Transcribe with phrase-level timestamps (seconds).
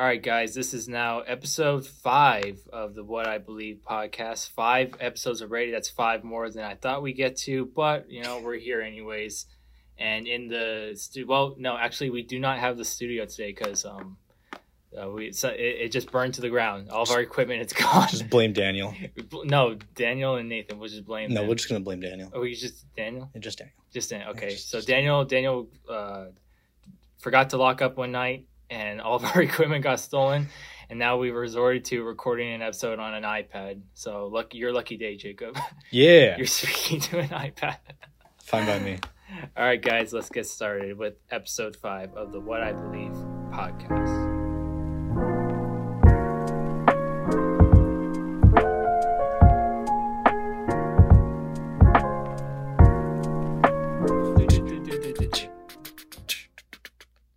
[0.00, 4.48] All right, guys, this is now episode five of the What I Believe podcast.
[4.48, 5.72] Five episodes already.
[5.72, 9.44] That's five more than I thought we'd get to, but you know we're here anyways.
[9.98, 13.84] And in the stu- well, no, actually, we do not have the studio today because
[13.84, 14.16] um,
[14.98, 16.88] uh, we so it, it just burned to the ground.
[16.88, 18.08] All of our equipment is gone.
[18.08, 18.94] Just blame Daniel.
[19.44, 20.78] no, Daniel and Nathan.
[20.78, 21.28] We'll just blame.
[21.30, 21.48] No, them.
[21.50, 22.30] we're just gonna blame Daniel.
[22.32, 23.30] Oh, you just Daniel.
[23.38, 23.74] Just Daniel.
[23.92, 24.30] Just Daniel.
[24.30, 26.28] Okay, just- so Daniel, Daniel uh,
[27.18, 30.48] forgot to lock up one night, and all of our equipment got stolen,
[30.88, 33.80] and now we've resorted to recording an episode on an iPad.
[33.94, 35.56] So lucky, your lucky day, Jacob.
[35.90, 37.76] Yeah, You're speaking to an iPad.
[38.44, 38.98] fine by me.
[39.56, 43.12] All right, guys, let's get started with episode five of the What I Believe
[43.52, 44.38] podcast.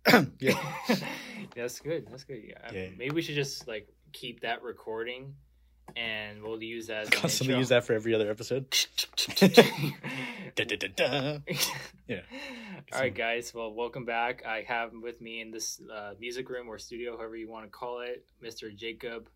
[0.38, 0.54] yeah.
[1.56, 2.06] That's good.
[2.10, 2.42] That's good.
[2.46, 2.70] Yeah.
[2.72, 2.88] Yeah.
[2.96, 5.34] Maybe we should just like keep that recording,
[5.96, 8.66] and we'll use that Constantly use that for every other episode.
[10.56, 11.38] Da, da, da.
[12.06, 12.20] Yeah.
[12.92, 13.52] All right, guys.
[13.54, 14.44] Well, welcome back.
[14.46, 17.70] I have with me in this uh, music room or studio, however you want to
[17.70, 18.74] call it, Mr.
[18.74, 19.28] Jacob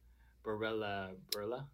[0.44, 1.10] Barela.
[1.34, 1.64] Barela.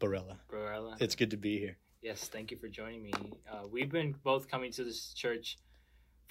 [0.00, 0.36] Barela.
[0.52, 1.00] Barela.
[1.00, 1.76] It's good to be here.
[2.02, 3.12] Yes, thank you for joining me.
[3.50, 5.58] Uh, we've been both coming to this church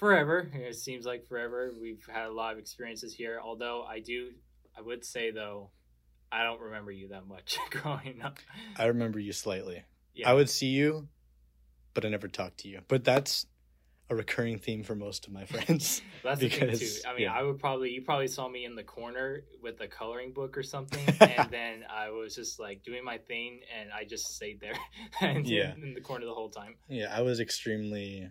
[0.02, 0.49] forever.
[0.53, 1.71] It seems like forever.
[1.80, 3.39] We've had a lot of experiences here.
[3.41, 4.31] Although I do,
[4.77, 5.69] I would say though,
[6.31, 8.39] I don't remember you that much growing up.
[8.77, 9.83] I remember you slightly.
[10.16, 10.29] Yeah.
[10.29, 11.07] I would see you,
[11.94, 12.81] but I never talked to you.
[12.88, 13.45] But that's
[14.09, 16.02] a recurring theme for most of my friends.
[16.23, 16.88] That's the thing too.
[17.07, 17.33] I mean, yeah.
[17.33, 20.63] I would probably you probably saw me in the corner with a coloring book or
[20.63, 24.73] something, and then I was just like doing my thing, and I just stayed there,
[25.22, 25.75] and Yeah.
[25.75, 26.75] in the corner the whole time.
[26.89, 28.29] yeah, I was extremely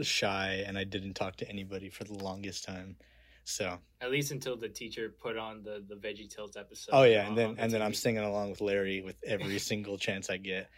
[0.00, 2.96] shy and I didn't talk to anybody for the longest time.
[3.44, 6.92] So, At least until the teacher put on the the Veggie Tales episode.
[6.94, 9.98] oh yeah, and then the and then I'm singing along with Larry with every single
[9.98, 10.70] chance I get.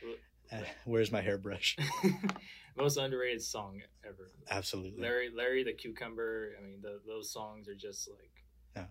[0.50, 1.76] Uh, where's my hairbrush?
[2.76, 4.30] Most underrated song ever.
[4.50, 5.00] Absolutely.
[5.00, 6.52] Larry, Larry the cucumber.
[6.58, 8.30] I mean, the, those songs are just like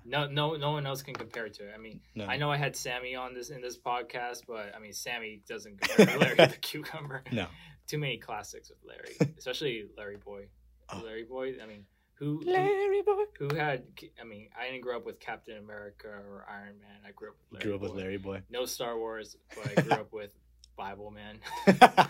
[0.05, 1.73] no, no, no one else can compare to it.
[1.75, 2.25] I mean, No.
[2.25, 5.81] I know I had Sammy on this in this podcast, but I mean, Sammy doesn't
[5.81, 7.23] compare to Larry the cucumber.
[7.33, 7.47] No.
[7.87, 10.47] Too many classics with Larry, especially Larry Boy.
[10.89, 11.01] Oh.
[11.03, 11.55] Larry Boy.
[11.61, 11.85] I mean,
[12.15, 13.23] who, who Larry boy.
[13.39, 13.83] who had?
[14.21, 16.99] I mean, I didn't grow up with Captain America or Iron Man.
[17.05, 17.97] I grew up with Larry Grew up with Boy.
[17.97, 18.41] Larry boy.
[18.49, 20.31] No Star Wars, but I grew up with
[20.77, 21.39] Bible Man.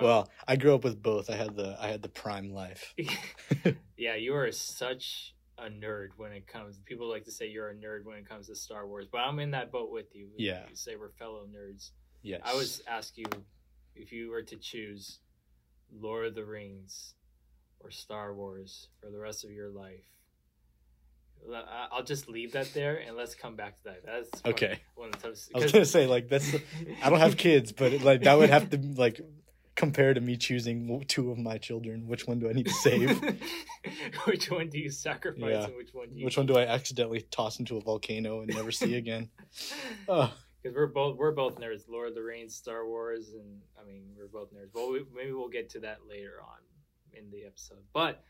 [0.00, 1.30] well, I grew up with both.
[1.30, 2.94] I had the I had the prime life.
[3.96, 6.78] yeah, you are such a nerd when it comes.
[6.84, 9.38] People like to say you're a nerd when it comes to Star Wars, but I'm
[9.38, 10.28] in that boat with you.
[10.36, 10.64] Yeah.
[10.68, 11.90] you say we're fellow nerds.
[12.22, 12.40] Yes.
[12.44, 13.24] I was ask you
[13.94, 15.20] if you were to choose
[15.94, 17.14] Lord of the Rings
[17.80, 20.04] or Star Wars for the rest of your life.
[21.90, 24.06] I'll just leave that there and let's come back to that.
[24.06, 24.78] That's Okay.
[24.94, 25.50] One of the toughest.
[25.54, 26.54] I was gonna say like that's.
[27.02, 29.20] I don't have kids, but it, like that would have to like
[29.74, 32.06] compare to me choosing two of my children.
[32.06, 33.20] Which one do I need to save?
[34.24, 35.64] which one do you sacrifice Yeah.
[35.64, 38.54] and which one do you Which one do I accidentally toss into a volcano and
[38.54, 39.30] never see again?
[40.08, 40.32] Oh,
[40.62, 41.88] because we're both we're both nerds.
[41.88, 44.68] Lord of the Rings, Star Wars, and I mean we're both nerds.
[44.72, 46.58] Well, we, maybe we'll get to that later on
[47.12, 47.82] in the episode.
[47.92, 48.22] But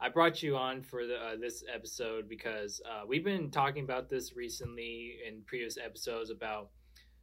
[0.00, 4.08] I brought you on for the, uh, this episode because uh, we've been talking about
[4.08, 6.70] this recently in previous episodes about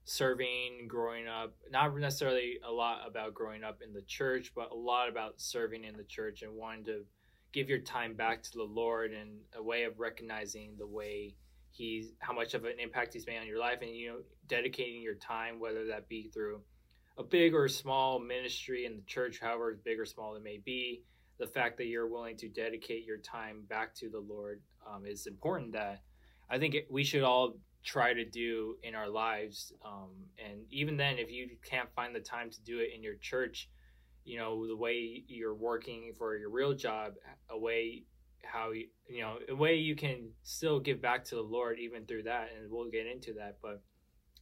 [0.03, 1.55] serving, growing up.
[1.71, 5.83] Not necessarily a lot about growing up in the church, but a lot about serving
[5.85, 7.05] in the church and wanting to
[7.53, 11.35] give your time back to the Lord and a way of recognizing the way
[11.75, 15.01] he's how much of an impact he's made on your life and you know dedicating
[15.01, 16.61] your time whether that be through
[17.17, 21.01] a big or small ministry in the church however big or small it may be
[21.37, 25.27] the fact that you're willing to dedicate your time back to the lord um, is
[25.27, 26.01] important that
[26.49, 30.11] i think it, we should all try to do in our lives um,
[30.43, 33.69] and even then if you can't find the time to do it in your church
[34.23, 37.13] you know the way you're working for your real job
[37.49, 38.03] a way
[38.51, 42.05] how you you know a way you can still give back to the lord even
[42.05, 43.81] through that and we'll get into that but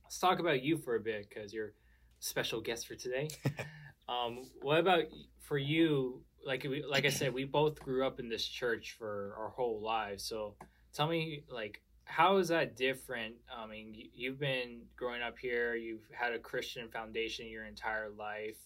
[0.03, 1.71] let's talk about you for a bit because you're a
[2.19, 3.29] special guest for today.
[4.09, 5.03] Um what about
[5.47, 9.33] for you like we like i said we both grew up in this church for
[9.39, 10.55] our whole lives so
[10.93, 13.35] tell me like how is that different?
[13.49, 18.09] I mean you- you've been growing up here you've had a christian foundation your entire
[18.09, 18.57] life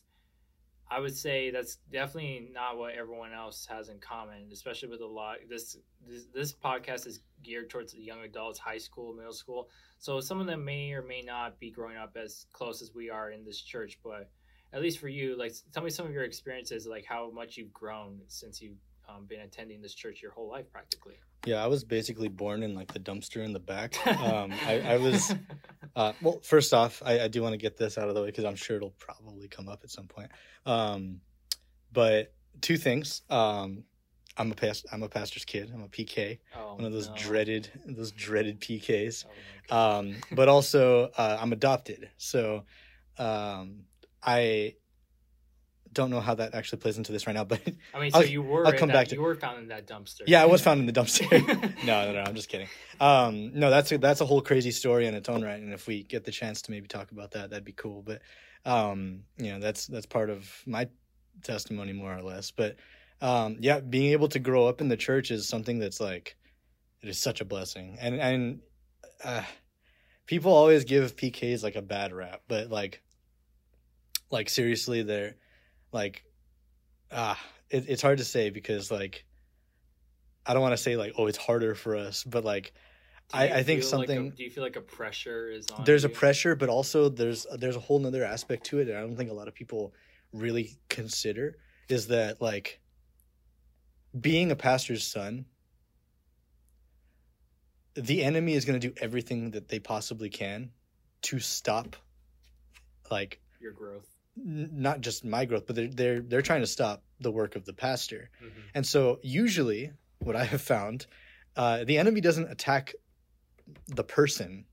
[0.89, 5.05] I would say that's definitely not what everyone else has in common, especially with a
[5.05, 5.37] lot.
[5.49, 9.69] This this, this podcast is geared towards young adults, high school, middle school.
[9.99, 13.09] So some of them may or may not be growing up as close as we
[13.09, 13.99] are in this church.
[14.01, 14.29] But
[14.71, 17.73] at least for you, like, tell me some of your experiences, like how much you've
[17.73, 18.75] grown since you
[19.07, 21.15] um, been attending this church your whole life practically.
[21.45, 23.95] Yeah, I was basically born in like the dumpster in the back.
[24.07, 25.33] Um, I, I was,
[25.95, 28.27] uh, well, first off, I, I do want to get this out of the way
[28.27, 30.31] because I'm sure it'll probably come up at some point.
[30.65, 31.21] Um,
[31.93, 33.21] but two things.
[33.29, 33.83] Um,
[34.37, 35.71] I'm a past, I'm a pastor's kid.
[35.73, 37.15] I'm a PK, oh, one of those no.
[37.15, 39.25] dreaded, those dreaded PKs.
[39.69, 39.99] Oh.
[39.99, 42.09] Um, but also, uh, I'm adopted.
[42.17, 42.63] So,
[43.17, 43.83] um,
[44.23, 44.75] I
[45.93, 47.61] don't know how that actually plays into this right now, but
[47.93, 49.67] I mean, so I'll- you were I'll come that, back to- you were found in
[49.69, 50.21] that dumpster.
[50.27, 51.29] yeah, I was found in the dumpster.
[51.85, 52.67] no, no, no, I'm just kidding.
[52.99, 55.87] Um, no, that's a, that's a whole crazy story in its own right, and if
[55.87, 58.01] we get the chance to maybe talk about that, that'd be cool.
[58.01, 58.21] But
[58.65, 60.87] um, you know, that's that's part of my
[61.43, 62.51] testimony more or less.
[62.51, 62.75] But
[63.21, 66.35] um, yeah, being able to grow up in the church is something that's like
[67.01, 68.59] it is such a blessing, and and
[69.23, 69.43] uh,
[70.25, 73.01] people always give PKs like a bad rap, but like
[74.29, 75.35] like seriously, they're
[76.01, 76.23] like
[77.11, 77.39] ah,
[77.69, 79.25] it, it's hard to say because like.
[80.49, 82.71] I don't want to say like, oh, it's harder for us, but like,
[83.33, 85.67] you I- I think feel like a- something- do you feel like a pressure is
[85.71, 85.83] on?
[85.83, 89.01] there's a pressure, but also there's there's a whole nother aspect to it that I
[89.01, 89.93] don't think a lot of people
[90.31, 91.57] really consider
[91.89, 92.79] is that like
[94.17, 95.47] being a pastor's son,
[97.95, 100.71] the enemy is going to do everything that they possibly can
[101.23, 101.95] to stop,
[103.11, 104.07] like your growth.
[104.45, 107.73] Not just my growth, but they're they're they're trying to stop the work of the
[107.73, 108.29] pastor.
[108.41, 108.51] Mhm.
[108.75, 111.07] And so, usually, what I have found,
[111.55, 112.93] uh, the enemy doesn't attack
[113.87, 114.65] the person,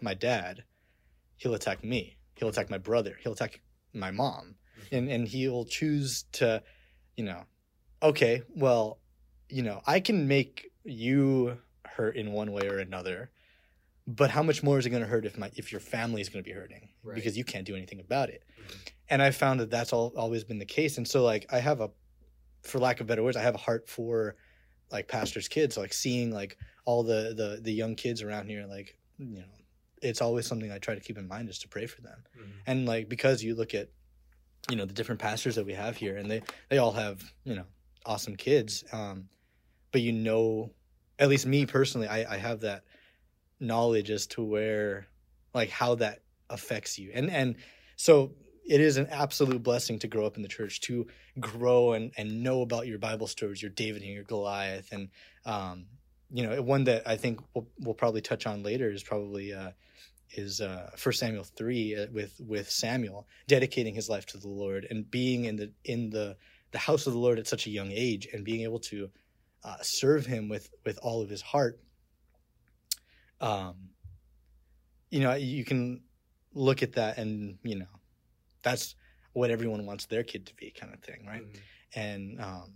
[0.00, 0.64] my dad.
[1.36, 2.16] He'll attack me.
[2.36, 3.16] He'll attack my brother.
[3.22, 3.60] He'll attack
[3.92, 4.56] my mom,
[4.92, 6.62] and and he'll choose to,
[7.16, 7.44] you know,
[8.02, 9.00] okay, well,
[9.48, 13.30] you know, I can make you hurt in one way or another,
[14.10, 16.28] but how much more is it going to hurt if my if your family is
[16.30, 17.14] going to be hurting Right.
[17.14, 18.42] because you can't do anything about it?
[18.58, 18.74] Mhm.
[19.10, 20.96] and I found that that's all always been the case.
[20.98, 21.90] And so like I have a,
[22.62, 24.36] for lack of better words, I have a heart for
[24.90, 26.56] like pastors' kids, like seeing like
[26.86, 29.44] all the the the young kids around here, like you know,
[30.02, 32.18] it's always something I try to keep in mind is to pray for them.
[32.38, 32.50] Mhm.
[32.66, 33.88] And like because you look at,
[34.70, 36.40] you know, the different pastors that we have here, and they
[36.70, 37.66] they all have you know
[38.06, 39.28] awesome kids, um,
[39.92, 40.72] but you know,
[41.18, 42.84] at least me personally, I I have that
[43.60, 45.06] knowledge as to where
[45.54, 46.20] like how that
[46.50, 47.10] affects you.
[47.14, 47.56] And and
[47.96, 48.32] so
[48.66, 51.06] it is an absolute blessing to grow up in the church to
[51.40, 54.92] grow and and know about your bible stories your david and your goliath.
[54.92, 55.08] And
[55.44, 55.86] um
[56.30, 59.70] you know one that i think we'll, we'll probably touch on later is probably uh
[60.32, 64.86] is uh first samuel 3 uh, with with samuel dedicating his life to the lord
[64.90, 66.36] and being in the in the
[66.72, 69.10] the house of the lord at such a young age and being able to
[69.64, 71.80] uh, serve him with with all of his heart
[73.40, 73.90] um
[75.10, 76.02] you know you can
[76.54, 77.86] look at that and you know
[78.62, 78.94] that's
[79.32, 81.60] what everyone wants their kid to be kind of thing right Mhm.
[81.94, 82.72] and um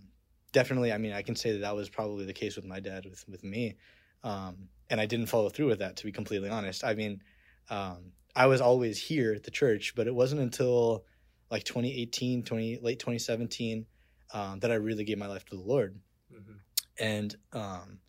[0.51, 3.05] definitely i mean i can say that that was probably the case with my dad
[3.05, 3.75] with with me
[4.23, 7.21] um and i didn't follow through with that to be completely honest i mean
[7.69, 11.05] um i was always here at the church but it wasn't until
[11.51, 13.85] like 2018 20 late 2017
[14.33, 15.99] um, that i really gave my life to the lord
[16.33, 16.59] Mhm.
[16.99, 17.99] and um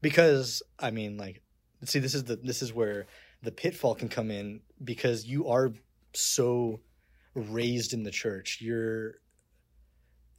[0.00, 1.41] because i mean like
[1.84, 3.06] see this is the this is where
[3.42, 5.72] the pitfall can come in because you are
[6.14, 6.80] so
[7.34, 8.58] raised in the church.
[8.60, 9.14] You're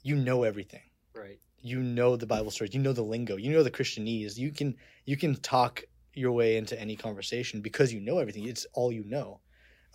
[0.02, 0.82] you know everything.
[1.16, 1.40] Right.
[1.62, 2.74] you know the bible stories.
[2.74, 3.38] You know the lingo.
[3.38, 4.38] You know the christianese.
[4.38, 4.76] You can
[5.06, 8.46] you can talk your way into any conversation because you know everything.
[8.46, 9.40] It's all you know.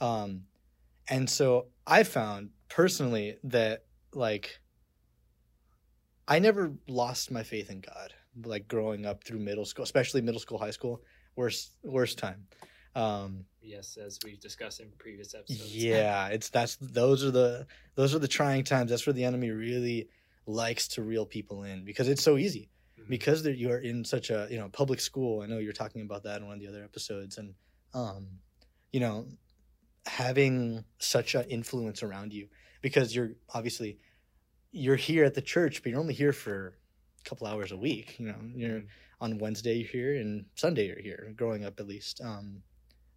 [0.00, 0.44] Um
[1.08, 4.60] and so i found personally that like
[6.26, 8.12] i never lost my faith in god
[8.44, 11.02] like growing up through middle school especially middle school high school
[11.38, 12.40] worst worst time
[12.94, 15.74] um Yes, as we've discussed in previous episodes.
[15.74, 17.66] yeah it's that's those are the
[17.98, 20.08] those are the trying times that's where the enemy really
[20.46, 22.64] likes to reel people in because it's so easy
[22.98, 23.08] Mhm.
[23.16, 26.02] because that you are in such a you know public school i know you're talking
[26.08, 27.48] about that in one of the other episodes and
[27.94, 28.22] um
[28.94, 29.16] you know
[30.06, 32.48] having such an influence around you
[32.82, 33.98] because you're obviously
[34.72, 36.78] you're here at the church but you're only here for
[37.24, 38.88] couple hours a week you know you're Mhm.
[39.20, 42.62] on wednesday you're here and sunday you're here growing up at least um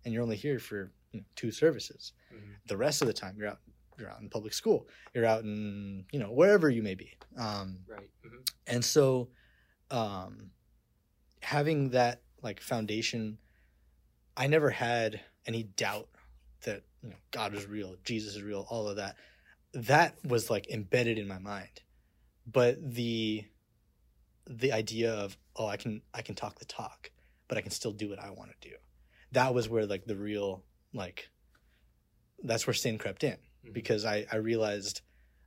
[0.04, 2.56] and you're only here for you know, two services Mhm.
[2.68, 3.62] the rest of the time you're out
[3.98, 7.86] you're out in public school you're out in you know wherever you may be um
[7.88, 8.10] Right.
[8.26, 8.48] Mhm.
[8.68, 9.30] and so
[9.92, 10.52] um
[11.42, 13.38] having that like foundation
[14.38, 16.10] i never had any doubt
[16.66, 19.16] that you know god is real jesus is real all of that
[19.74, 21.82] that was like embedded in my mind
[22.48, 23.46] but the
[24.48, 27.12] the idea of oh i can i can talk the talk
[27.48, 28.76] but i can still do what i want to do
[29.32, 31.30] that was where like the real like
[32.44, 33.74] that's where sin crept in Mhm.
[33.74, 35.02] because I, I realized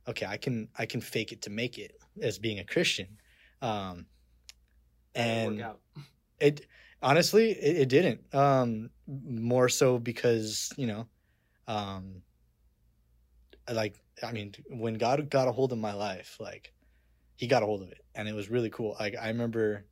[0.07, 3.17] okay i can i can fake it to make it as being a christian
[3.61, 4.05] Um,
[5.15, 5.65] and
[6.39, 6.65] it
[7.01, 8.33] honestly it, it didn't.
[8.33, 11.07] Um, more so because you know,
[11.67, 12.21] um,
[13.71, 16.73] like I mean, when God got a hold of my life, like
[17.35, 18.95] He got a hold of it, and it was really cool.
[18.99, 19.85] Like I remember,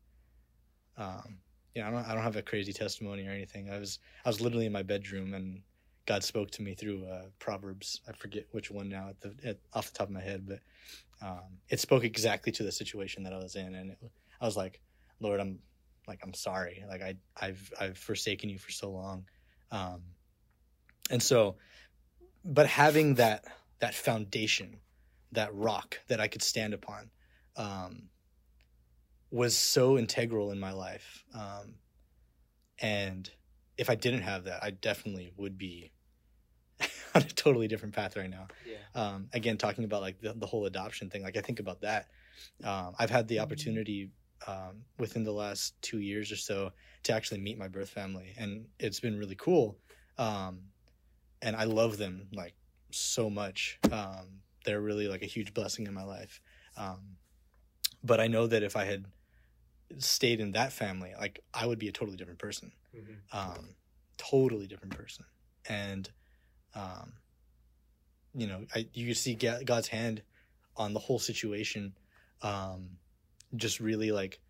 [0.98, 1.40] um,
[1.76, 3.70] yeah, I don't I don't have a crazy testimony or anything.
[3.70, 5.62] I was I was literally in my bedroom and
[6.06, 8.02] God spoke to me through uh, Proverbs.
[8.08, 10.60] I forget which one now at the at, off the top of my head, but
[11.22, 13.98] um, it spoke exactly to the situation that I was in, and it,
[14.42, 14.82] I was like,
[15.20, 15.60] Lord, I'm
[16.08, 19.26] like I'm sorry, like I I've I've forsaken you for so long,
[19.72, 20.02] um,
[21.10, 21.56] and so,
[22.44, 23.46] but having that
[23.80, 24.78] that foundation,
[25.32, 27.10] that rock that I could stand upon,
[27.56, 28.10] um,
[29.32, 31.76] was so integral in my life, um,
[32.80, 33.30] and
[33.78, 35.92] if I didn't have that, I definitely would be
[37.16, 38.48] on a totally different path right now.
[38.68, 38.78] Yeah.
[39.02, 42.10] Um, again, talking about like the, the whole adoption thing, like I think about that.
[42.64, 44.12] Um, I've had the opportunity
[44.48, 46.72] um, within the last two years or so
[47.04, 49.78] to actually meet my birth family, and it's been really cool.
[50.18, 50.60] Um,
[51.42, 52.54] and I love them like
[52.92, 53.80] so much.
[53.92, 56.42] Um, they're really like a huge blessing in my life.
[58.04, 59.06] But I know that if I had
[60.00, 63.22] stayed in that family, like I would be a totally different person Mhm.
[63.32, 63.76] um,
[64.18, 65.26] totally different person.
[65.70, 66.12] And,
[66.76, 67.14] um,
[68.34, 70.24] you know, I, you can see God's hand
[70.76, 71.98] on the whole situation.
[72.42, 72.98] Um,
[73.56, 74.42] just really like,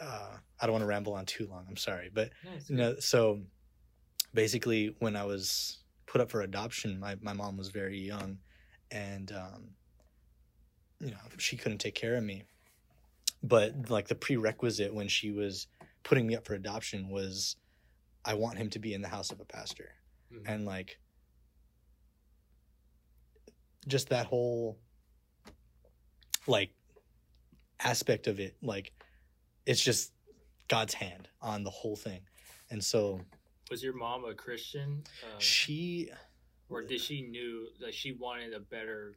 [0.00, 1.66] uh, I don't want to ramble on too long.
[1.68, 2.68] I'm sorry, but Nice.
[2.68, 3.42] you know, so
[4.34, 8.38] basically when I was put up for adoption, my, my mom was very young
[8.90, 9.76] and, um,
[11.00, 12.44] you know, she couldn't take care of me.
[13.42, 15.66] But like the prerequisite when she was
[16.02, 17.56] putting me up for adoption was
[18.24, 19.94] I want him to be in the house of a pastor.
[20.32, 20.42] Mhm.
[20.46, 20.98] And like
[23.88, 24.78] just that whole
[26.46, 26.70] like
[27.80, 28.92] aspect of it, like
[29.66, 30.12] it's just
[30.68, 32.20] God's hand on the whole thing.
[32.70, 33.20] And so
[33.70, 36.10] Was your mom a Christian, um, she
[36.68, 39.16] or did she knew that she wanted a better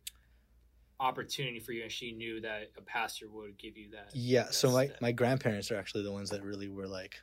[1.00, 4.10] opportunity for you, and she knew that a pastor would give you that?
[4.14, 5.02] Yeah, so my step?
[5.02, 7.16] my grandparents are actually the ones that really were like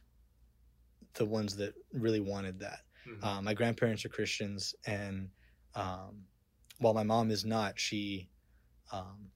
[1.14, 2.80] the ones that really wanted that.
[3.06, 3.24] Mhm.
[3.24, 5.28] Uh, my grandparents are Christians, and
[5.74, 6.24] um,
[6.78, 8.28] while my mom is not, she
[8.92, 9.30] um,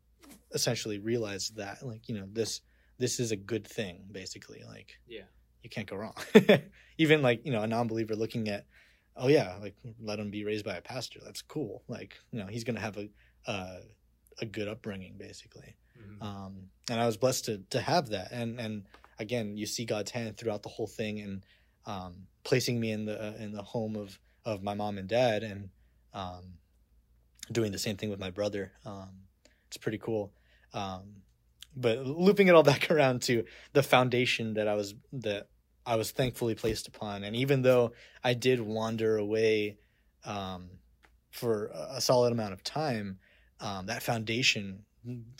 [0.52, 2.60] essentially realized that, like, you know, this
[2.98, 4.62] this is a good thing, basically.
[4.66, 5.24] Like, yeah.
[5.62, 6.14] you can't go wrong.
[6.98, 8.64] Even like, you know, a non-believer looking at,
[9.16, 11.20] oh yeah, like let him be raised by a pastor.
[11.22, 11.82] That's cool.
[11.88, 13.08] Like, you know, he's gonna have a
[13.46, 13.80] uh,
[14.40, 16.22] a good upbringing, basically Mhm.
[16.22, 18.32] um, and I was blessed to to have that.
[18.32, 18.86] And and
[19.18, 21.44] again, you see God's hand throughout the whole thing, and
[21.86, 25.42] um, placing me in the uh, in the home of of my mom and dad,
[25.42, 25.70] and
[26.12, 26.58] um,
[27.50, 28.72] doing the same thing with my brother.
[28.84, 29.26] Um,
[29.68, 30.32] it's pretty cool.
[30.74, 31.22] Um,
[31.74, 35.48] but looping it all back around to the foundation that I was that
[35.86, 39.78] I was thankfully placed upon, and even though I did wander away
[40.24, 40.70] um,
[41.30, 43.18] for a solid amount of time,
[43.60, 44.84] um, that foundation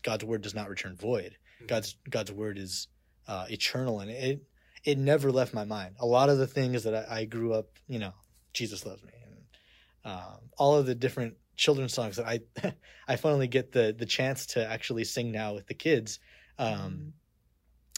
[0.02, 1.36] God's word does not return void.
[1.62, 1.66] Mhm.
[1.66, 2.86] God's God's word is
[3.26, 4.42] uh, eternal, and it
[4.84, 5.96] it never left my mind.
[5.98, 8.12] A lot of the things that I, I grew up, you know,
[8.52, 12.40] Jesus loves me, and um, all of the different children's songs that I
[13.08, 16.20] I finally get the the chance to actually sing now with the kids.
[16.58, 17.12] Um,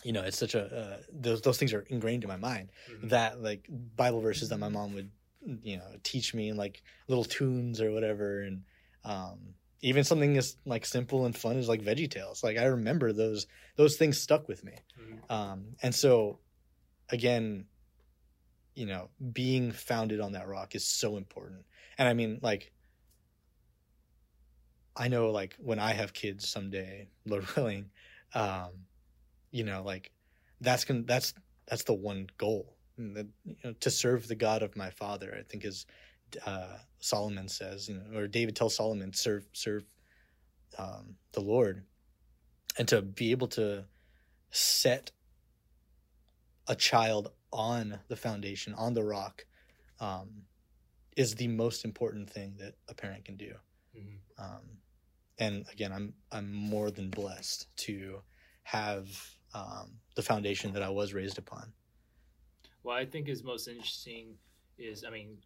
[0.04, 2.70] you know, it's such a uh, those those things are ingrained in my mind.
[2.90, 3.10] Mhm.
[3.10, 5.10] That like Bible verses that my mom would
[5.62, 8.64] you know teach me in like little tunes or whatever, and
[9.04, 12.42] um, even something as like simple and fun as like Veggie Tales.
[12.42, 14.74] Like I remember those those things stuck with me.
[14.98, 15.30] Mhm.
[15.30, 16.40] Um, and so
[17.10, 17.66] again,
[18.74, 21.64] you know, being founded on that rock is so important.
[21.98, 22.72] And I mean, like,
[24.96, 27.90] I know, like, when I have kids someday, Lord willing,
[28.34, 28.70] um,
[29.50, 30.12] you know, like,
[30.60, 31.34] that's gonna that's
[31.66, 35.34] that's the one goal And that, you know, to serve the God of my father.
[35.38, 35.86] I think is
[36.46, 39.84] uh, Solomon says, you know, or David tells Solomon, serve serve
[40.78, 41.84] um, the Lord,
[42.78, 43.84] and to be able to
[44.50, 45.10] set
[46.66, 49.46] a child on the foundation, on the rock,
[50.00, 50.42] um,
[51.16, 53.54] is the most important thing that a parent can do.
[53.96, 54.18] Mhm.
[54.38, 54.78] Um,
[55.38, 58.22] and again, I'm I'm more than blessed to
[58.64, 59.08] have
[59.54, 61.72] um, the foundation that I was raised upon.
[62.82, 64.38] What I think is most interesting
[64.76, 65.38] is, I mean,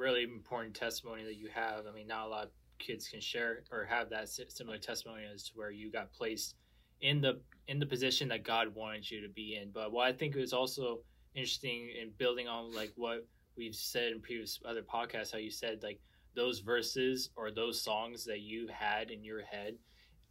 [0.00, 1.86] really important testimony that you have.
[1.86, 5.44] I mean, not a lot of kids can share or have that similar testimony as
[5.44, 6.56] to where you got placed
[7.00, 9.70] in the in the position that God wanted you to be in.
[9.72, 11.00] But what I think is also
[11.34, 13.26] interesting in building on like what
[13.56, 16.00] we've said in previous other podcasts, how you said like
[16.34, 19.74] those verses or those songs that you had in your head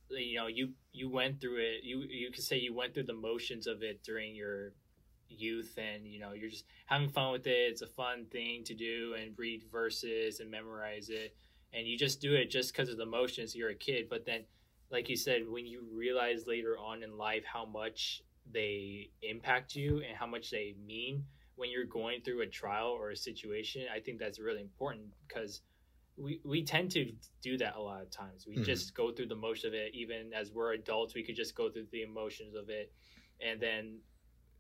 [0.10, 1.84] you know you you went through it.
[1.84, 4.74] You you could say you went through the motions of it during your
[5.30, 7.52] youth and you know you're just having fun with it.
[7.72, 11.36] It's a fun thing to do and read verses and memorize it.
[11.74, 14.08] And you just do it just because of the motions you're a kid.
[14.10, 14.46] But then
[14.92, 19.98] like you said when you realize later on in life how much they impact you
[19.98, 21.24] and how much they mean
[21.56, 25.62] when you're going through a trial or a situation i think that's really important because
[26.18, 28.46] we, we tend to do that a lot of times.
[28.46, 28.66] We Mhm.
[28.66, 29.96] just go through the motion of it.
[29.96, 32.92] Even as we're adults we could just go through the emotions of it.
[33.40, 34.00] And then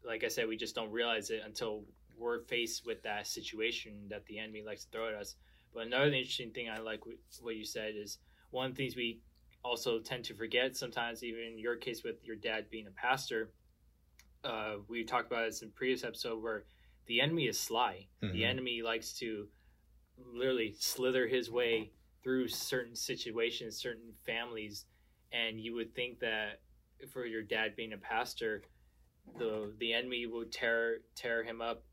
[0.03, 1.83] like I said, we just don't realize it until
[2.17, 5.35] we're faced with that situation that the enemy likes to throw at us.
[5.73, 7.01] But another interesting thing I like
[7.41, 8.17] what you said is
[8.51, 9.21] one of the things we
[9.63, 13.51] also tend to forget sometimes, even in your case with your dad being a pastor.
[14.43, 16.63] Uh, we talked about this in previous episode where
[17.05, 18.07] the enemy is sly.
[18.21, 18.49] The Mhm.
[18.49, 19.49] enemy likes to
[20.17, 21.91] literally slither his way
[22.23, 24.85] through certain situations, certain families,
[25.31, 26.61] and you would think that
[27.09, 28.63] for your dad being a pastor,
[29.37, 31.83] the the enemy would tear tear him up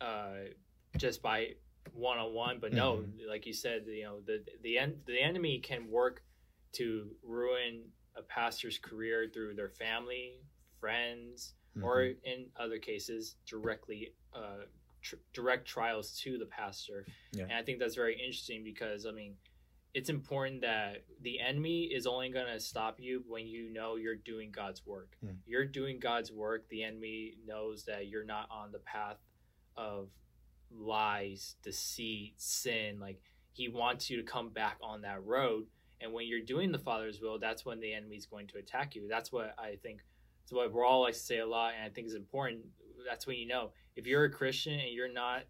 [0.00, 0.50] uh,
[0.96, 1.54] just by
[1.92, 2.58] one on one.
[2.60, 6.22] But no, like you said, you know the the en- the enemy can work
[6.72, 7.84] to ruin
[8.16, 10.40] a pastor's career through their family,
[10.80, 12.16] friends, or Mhm.
[12.24, 14.64] in other cases directly uh,
[15.02, 17.06] tr- direct trials to the pastor.
[17.32, 17.44] Yeah.
[17.44, 19.36] And I think that's very interesting because I mean
[19.94, 24.16] it's important that the enemy is only going to stop you when you know you're
[24.16, 25.16] doing God's work.
[25.24, 25.36] Mm.
[25.46, 26.68] You're doing God's work.
[26.68, 29.16] The enemy knows that you're not on the path
[29.76, 30.08] of
[30.70, 33.00] lies, deceit, sin.
[33.00, 33.20] Like
[33.52, 35.66] he wants you to come back on that road.
[36.00, 39.08] And when you're doing the Father's will, that's when the enemy's going to attack you.
[39.08, 40.00] That's what I think.
[40.44, 42.60] It's what we're all like to say a lot, and I think is important.
[43.06, 45.42] That's when you know if you're a Christian and you're not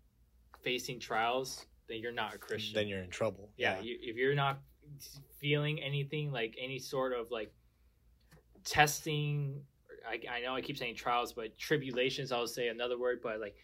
[0.62, 3.50] facing trials, then you're not a Christian then you're in trouble.
[3.56, 4.60] yeah, You, if you're not
[5.38, 7.52] feeling anything like any sort of like
[8.64, 9.60] testing
[10.08, 13.54] I, I know i keep saying trials but tribulations i'll say another word but like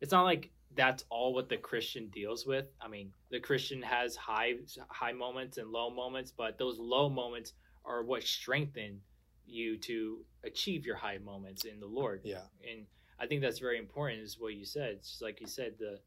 [0.00, 4.16] it's not like that's all what the christian deals with i mean the christian has
[4.16, 4.54] high
[4.88, 7.52] high moments and low moments but those low moments
[7.84, 9.00] are what strengthen
[9.46, 12.42] you to achieve your high moments in the lord yeah.
[12.70, 12.86] and
[13.22, 14.20] I think that's very important.
[14.20, 14.96] Is what you said.
[14.96, 16.00] It's just like you said the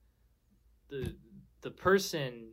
[0.89, 1.15] the
[1.65, 2.45] the person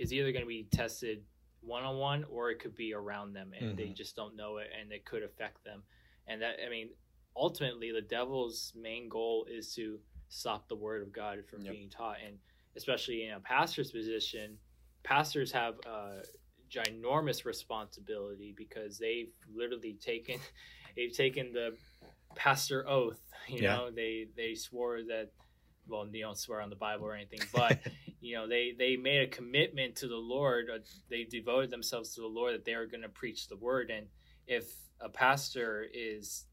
[0.00, 1.22] is either going to be tested
[1.60, 3.94] one on one or it could be around them, and they Mhm.
[3.94, 5.82] just don't know it, and it could affect them.
[6.26, 6.88] And that I mean,
[7.36, 11.72] ultimately, the devil's main goal is to stop the word of God from Yep.
[11.72, 12.38] being taught, and
[12.76, 14.58] especially in a pastor's position,
[15.02, 16.22] pastors have a
[16.70, 20.40] ginormous responsibility because they've literally taken
[20.96, 21.76] they've taken the
[22.34, 23.20] pastor oath.
[23.48, 23.74] You Yeah.
[23.76, 25.30] know, they they swore that.
[25.88, 27.78] Well, you don't swear on the Bible or anything, but
[28.20, 30.66] you know they they made a commitment to the Lord.
[30.72, 30.78] Uh,
[31.10, 33.90] they devoted themselves to the Lord that they are going to preach the word.
[33.90, 34.06] And
[34.46, 36.44] if a pastor is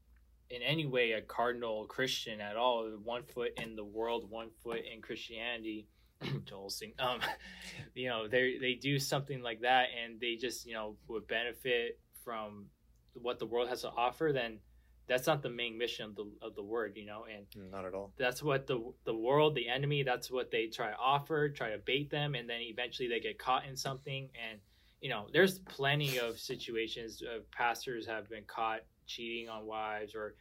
[0.50, 4.80] in any way a cardinal Christian at all, one foot in the world, one foot
[4.92, 5.88] in Christianity.
[6.44, 7.20] Joel um,
[7.94, 11.98] you know, they they do something like that, and they just you know would benefit
[12.24, 12.66] from
[13.14, 14.30] what the world has to offer.
[14.32, 14.58] Then
[15.06, 17.94] that's not the main mission of the of the word, you know, and Not at
[17.94, 18.12] all.
[18.16, 21.78] that's what the the world the enemy that's what they try to offer try to
[21.78, 24.58] bait them and then eventually they get caught in something and
[25.00, 30.34] you know there's plenty of situations of pastors have been caught cheating on wives or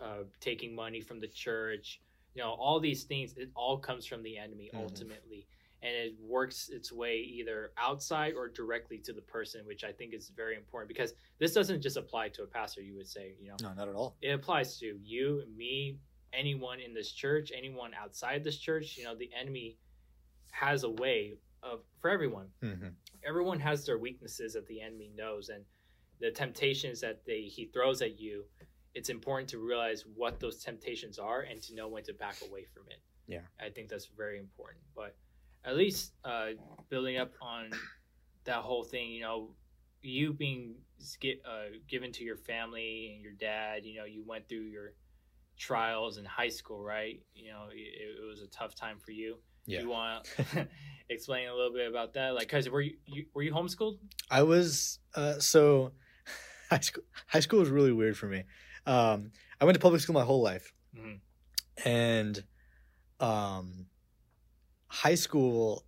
[0.00, 2.00] uh, taking money from the church
[2.34, 4.78] you know all these things it all comes from the enemy Mhm.
[4.80, 5.46] ultimately
[5.82, 10.12] and it works its way either outside or directly to the person which i think
[10.12, 13.48] is very important because this doesn't just apply to a pastor you would say you
[13.48, 14.16] know No, not at all.
[14.20, 15.98] it applies to you, me,
[16.32, 18.96] anyone in this church, anyone outside this church.
[18.98, 19.78] You know, the enemy
[20.50, 22.48] has a way of for everyone.
[22.62, 22.88] hmm
[23.26, 25.64] Everyone has their weaknesses that the enemy knows, and
[26.20, 28.44] the temptations that they he throws at you.
[28.94, 32.64] It's important to realize what those temptations are and to know when to back away
[32.72, 33.00] from it.
[33.26, 33.40] Yeah.
[33.60, 34.82] I think that's very important.
[34.96, 35.14] But
[35.68, 36.48] at least uh,
[36.88, 37.70] building up on
[38.44, 39.50] that whole thing, you know,
[40.00, 40.76] you being
[41.20, 44.94] get, uh, given to your family and your dad, you know, you went through your
[45.58, 47.20] trials in high school, right?
[47.34, 49.36] You know, it, it was a tough time for you.
[49.66, 49.80] Yeah.
[49.82, 50.66] You want to
[51.10, 52.34] explain a little bit about that?
[52.34, 53.98] Like, cause were you, you were you homeschooled?
[54.30, 55.92] I was uh, so
[56.70, 57.02] high school.
[57.26, 58.44] High school was really weird for me.
[58.86, 61.18] Um, I went to public school my whole life, Mhm.
[61.84, 62.42] and
[63.20, 63.87] um,
[64.88, 65.84] high school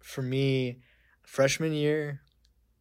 [0.00, 0.78] for me,
[1.22, 2.20] freshman year,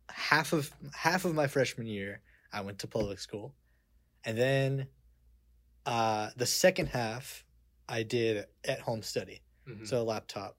[0.09, 2.21] half of half of my freshman year,
[2.51, 3.55] I went to public school,
[4.23, 4.87] and then
[5.85, 7.43] uh, the second half
[7.89, 9.41] I did at home study.
[9.67, 9.87] Mhm.
[9.87, 10.57] So a laptop.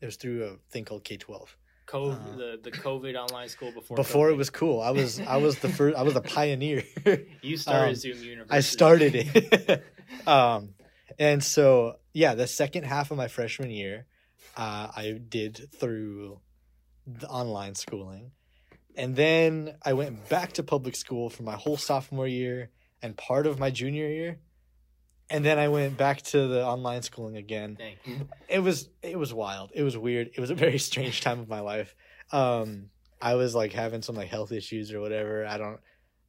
[0.00, 1.56] It was through a thing called K twelve.
[1.86, 3.96] COVID, Uh, the the COVID online school before.
[3.96, 4.80] Before it was cool.
[4.80, 5.96] I was I was the first.
[5.96, 6.84] I was a pioneer.
[7.42, 8.56] you started um, Zoom University.
[8.56, 9.84] I started it.
[10.26, 10.74] um,
[11.18, 14.06] and so yeah, the second half of my freshman year,
[14.56, 16.40] uh, I did through
[17.06, 18.32] the online schooling,
[18.96, 22.70] and then I went back to public school for my whole sophomore year
[23.02, 24.40] and part of my junior year,
[25.30, 27.76] and then I went back to the online schooling again.
[27.78, 28.28] Dang.
[28.48, 29.70] It was it was wild.
[29.74, 30.30] It was weird.
[30.34, 31.94] It was a very strange time of my life.
[32.32, 35.46] Um, I was like having some like health issues or whatever.
[35.46, 35.80] I don't.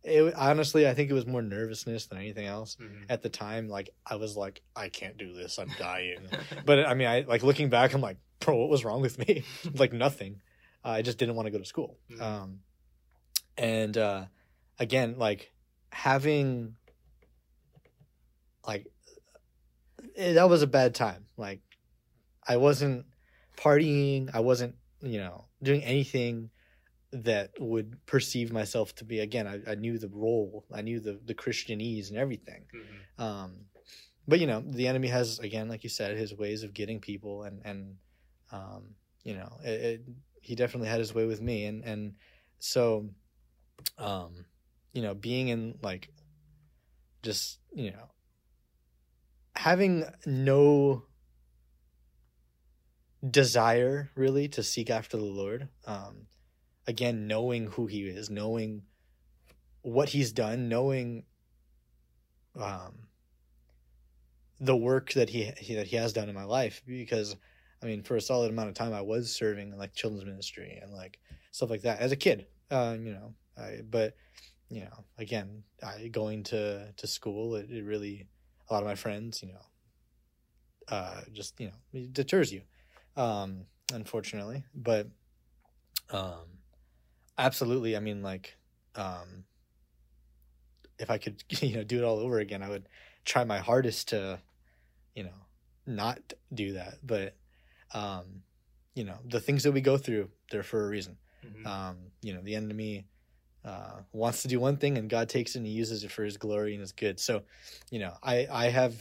[0.03, 2.77] It honestly, I think it was more nervousness than anything else.
[2.79, 3.05] Mhm.
[3.09, 5.59] at the time like i was like i can't do this.
[5.59, 6.19] I'm dying.
[6.65, 9.43] But i mean i like looking back i'm like bro what was wrong with me?
[9.75, 10.41] Like nothing.
[10.85, 11.97] Uh, i just didn't want to go to school.
[12.09, 12.21] Mhm.
[12.21, 12.59] um
[13.57, 14.25] and uh
[14.79, 15.51] again like
[15.91, 16.75] having
[18.65, 18.87] like
[20.15, 21.25] eh, that was a bad time.
[21.37, 21.61] Like
[22.47, 23.05] i wasn't
[23.57, 24.29] partying.
[24.33, 26.49] I wasn't you know doing anything
[27.11, 31.19] that would perceive myself to be again I, I knew the role i knew the
[31.25, 33.23] the christianese and everything Mhm.
[33.23, 33.65] um
[34.27, 37.43] but you know the enemy has again like you said his ways of getting people
[37.43, 37.95] and and
[38.51, 38.93] um
[39.23, 40.01] you know it, it,
[40.41, 42.13] he definitely had his way with me and and
[42.59, 43.09] so
[43.97, 44.45] um
[44.93, 46.09] you know being in like
[47.23, 48.09] just you know
[49.55, 51.03] having no
[53.27, 56.27] desire really to seek after the lord um
[56.89, 58.81] again knowing who he is knowing
[59.81, 61.23] what he's done knowing
[62.59, 62.93] um
[64.59, 66.81] the work that he, he that he has done in my life.
[66.85, 67.35] Because
[67.81, 70.79] I mean for a solid amount of time I was serving in like children's ministry
[70.81, 71.19] and like
[71.51, 74.15] stuff like that as a kid uh you know I but
[74.69, 78.27] you know again I going to to school it, it really
[78.69, 79.65] a lot of my friends you know
[80.89, 82.61] uh just you know deters you
[83.15, 85.07] um unfortunately but
[86.11, 86.58] um
[87.39, 87.95] absolutely.
[87.97, 88.55] I mean like
[88.95, 89.45] um
[90.99, 92.87] if I could you know do it all over again I would
[93.25, 94.39] try my hardest to
[95.15, 95.39] you know
[95.87, 96.19] not
[96.53, 96.95] do that.
[97.03, 97.35] But
[97.93, 98.43] um
[98.95, 101.17] you know the things that we go through they're for a reason.
[101.45, 101.65] Mhm.
[101.65, 103.05] um you know the enemy
[103.63, 106.23] uh wants to do one thing and god takes it and he uses it for
[106.23, 107.19] his glory and his good.
[107.19, 107.43] So
[107.89, 108.95] you know i i have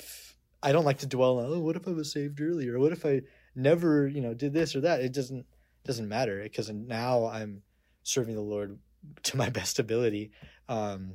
[0.63, 2.79] i don't like to dwell on oh what if i was saved earlier?
[2.79, 3.23] What if i
[3.55, 5.01] never you know did this or that?
[5.01, 5.47] It doesn't
[5.85, 7.63] doesn't matter because now i'm
[8.09, 8.79] serving the lord
[9.23, 10.31] to my best ability.
[10.69, 11.15] Um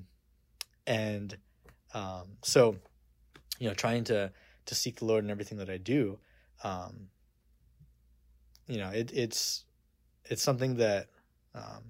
[0.86, 1.38] and
[1.94, 2.76] um so
[3.60, 4.32] you know trying to
[4.66, 6.20] to seek the lord in everything that i do
[6.64, 7.08] um
[8.68, 9.64] you know it, it's
[10.26, 11.08] it's something that
[11.56, 11.84] um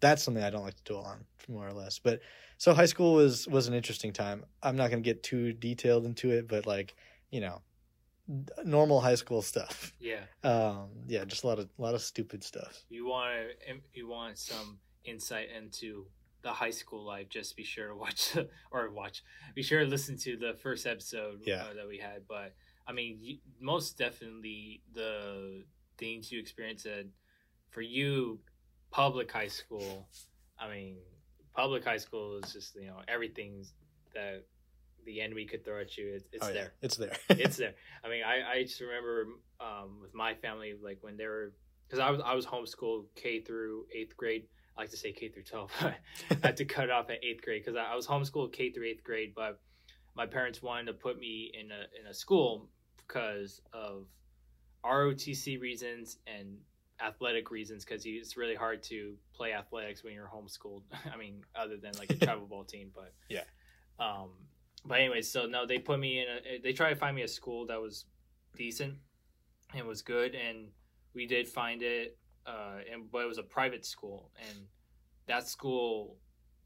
[0.00, 1.98] that's something i don't like to dwell on more or less.
[1.98, 2.20] But
[2.56, 4.44] so high school was was an interesting time.
[4.62, 6.94] I'm not going to get too detailed into it but like
[7.30, 7.60] you know
[8.64, 10.20] normal high school stuff Yeah.
[10.44, 13.30] um yeah just a lot of a lot of stupid stuff You want
[13.66, 16.06] to, you want some insight into
[16.42, 17.28] the high school life?
[17.28, 19.22] Just be sure to watch the, or watch.
[19.54, 21.64] Be sure to listen to the first episode Yeah.
[21.64, 22.22] uh, that we had.
[22.28, 22.54] But
[22.86, 25.64] I mean, you, most definitely the
[25.98, 27.04] things you experienced at,
[27.70, 28.40] for you,
[28.90, 30.08] public high school.
[30.58, 30.96] I mean,
[31.54, 33.74] public high school is just you know everything's
[34.14, 34.44] that
[35.04, 36.14] the enemy could throw at you.
[36.16, 36.54] It's, it's Oh, yeah.
[36.54, 36.72] there.
[36.82, 37.74] it's there it's there.
[38.04, 39.26] I mean, I, I just remember
[39.60, 41.52] um, with my family, like when they were,
[41.86, 44.44] because I was I was homeschooled K through eighth grade.
[44.76, 45.70] I like to say K through twelve.
[45.80, 45.94] I
[46.42, 49.04] had to cut off at eighth grade because I, I was homeschooled K through eighth
[49.04, 49.60] grade, but
[50.16, 52.68] my parents wanted to put me in a in a school
[53.06, 54.06] because of
[54.84, 56.56] ROTC reasons and
[57.02, 60.82] athletic reasons because it's really hard to play athletics when you're homeschooled.
[61.12, 63.44] I mean, other than like a travel ball team, but Yeah.
[63.98, 64.30] Um,
[64.84, 66.58] but anyways, so no, they put me in a.
[66.62, 68.06] They tried to find me a school that was
[68.56, 68.94] decent
[69.74, 70.68] and was good, and
[71.14, 72.16] we did find it.
[72.46, 74.66] Uh, and but it was a private school, and
[75.26, 76.16] that school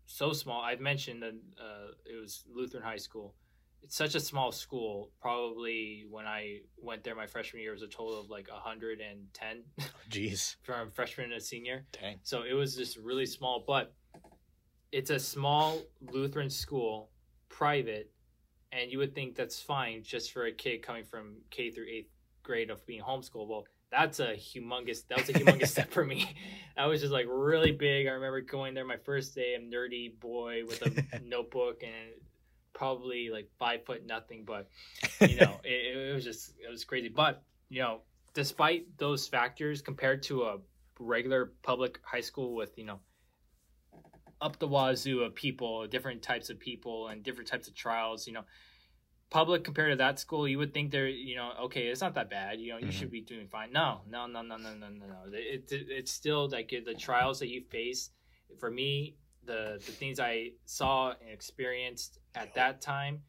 [0.07, 0.63] so small.
[0.63, 3.35] I've mentioned that uh, it was Lutheran High School.
[3.83, 5.11] It's such a small school.
[5.21, 9.63] Probably when I went there my freshman year, it was a total of like 110
[10.11, 11.85] jeez from freshman to senior.
[11.93, 13.93] dang So it was just really small, but
[14.91, 17.11] it's a small Lutheran school,
[17.55, 18.11] private,
[18.73, 22.11] and you would think that's fine just for a kid coming from K through eighth
[22.43, 23.49] grade of being homeschooled.
[23.49, 25.07] Well, that's a humongous.
[25.09, 26.35] That was a humongous step for me.
[26.77, 28.09] That was just like really big.
[28.09, 29.55] I remember going there my first day.
[29.57, 32.21] I'm nerdy boy with a notebook and
[32.73, 34.69] probably like five foot nothing, but
[35.21, 37.09] you know it, it was just it was crazy.
[37.09, 38.01] But you know,
[38.33, 40.57] despite those factors, compared to a
[40.99, 42.99] regular public high school with you know
[44.45, 48.27] up the wazoo of people, different types of people, and different types of trials.
[48.27, 48.45] You know,
[49.31, 52.29] public compared to that school, you would think they're, you know, okay, it's not that
[52.29, 52.61] bad.
[52.61, 52.93] You know, you Mhm.
[52.93, 53.73] should be doing fine.
[53.73, 55.23] No, no, no, no, no, no, no, no.
[55.33, 58.11] It, it, it's still like the trials that you face.
[58.59, 63.23] For me, the the things I saw and experienced at that time,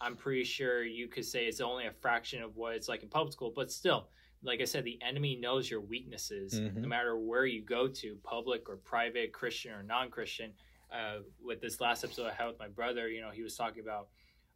[0.00, 3.08] I'm pretty sure you could say it's only a fraction of what it's like in
[3.08, 3.50] public school.
[3.50, 4.10] But still,
[4.42, 6.76] like I said, the enemy knows your weaknesses, Mhm.
[6.76, 10.54] no matter where you go to, public or private, Christian or non-Christian.
[10.90, 13.80] Uh, with this last episode I had with my brother, you know, he was talking
[13.82, 14.08] about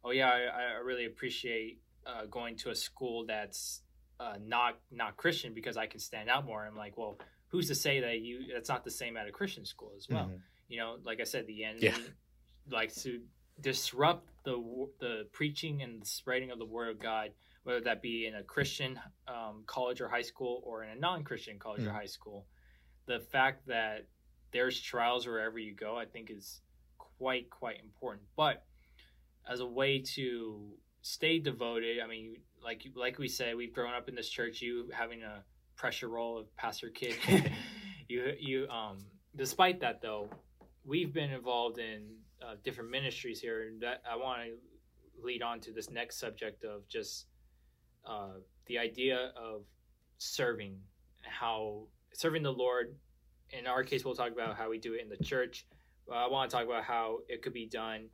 [0.05, 3.83] oh yeah, I, I really appreciate uh, going to a school that's
[4.19, 6.65] uh, not not Christian because I can stand out more.
[6.65, 9.65] I'm like, well, who's to say that you that's not the same at a Christian
[9.65, 10.27] school as well?
[10.27, 10.41] Mhm.
[10.69, 11.97] You know, like I said, the enemy Yeah.
[12.67, 13.21] likes to
[13.61, 14.57] disrupt the
[14.99, 17.31] the preaching and the spreading of the word of God,
[17.63, 21.59] whether that be in a Christian um, college or high school or in a non-Christian
[21.59, 21.93] college or Mm.
[21.95, 22.45] high school.
[23.05, 24.07] The fact that
[24.51, 26.61] there's trials wherever you go, I think, is
[26.97, 28.23] quite quite important.
[28.35, 28.65] But
[29.47, 34.07] as a way to stay devoted, I mean, like like we said, we've grown up
[34.07, 34.61] in this church.
[34.61, 35.43] You having a
[35.75, 37.15] pressure role of pastor kid,
[38.07, 39.05] you you um.
[39.35, 40.29] Despite that, though,
[40.85, 45.59] we've been involved in uh, different ministries here, and that I want to lead on
[45.61, 47.25] to this next subject of just
[48.05, 48.33] uh,
[48.67, 49.63] the idea of
[50.17, 50.77] serving,
[51.21, 52.95] how serving the Lord.
[53.51, 55.65] In our case, we'll talk about how we do it in the church.
[56.07, 58.07] But I want to talk about how it could be done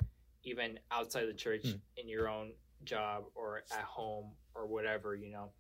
[0.43, 1.80] even outside the church Mm.
[1.97, 5.52] in your own job or at home or whatever, you know.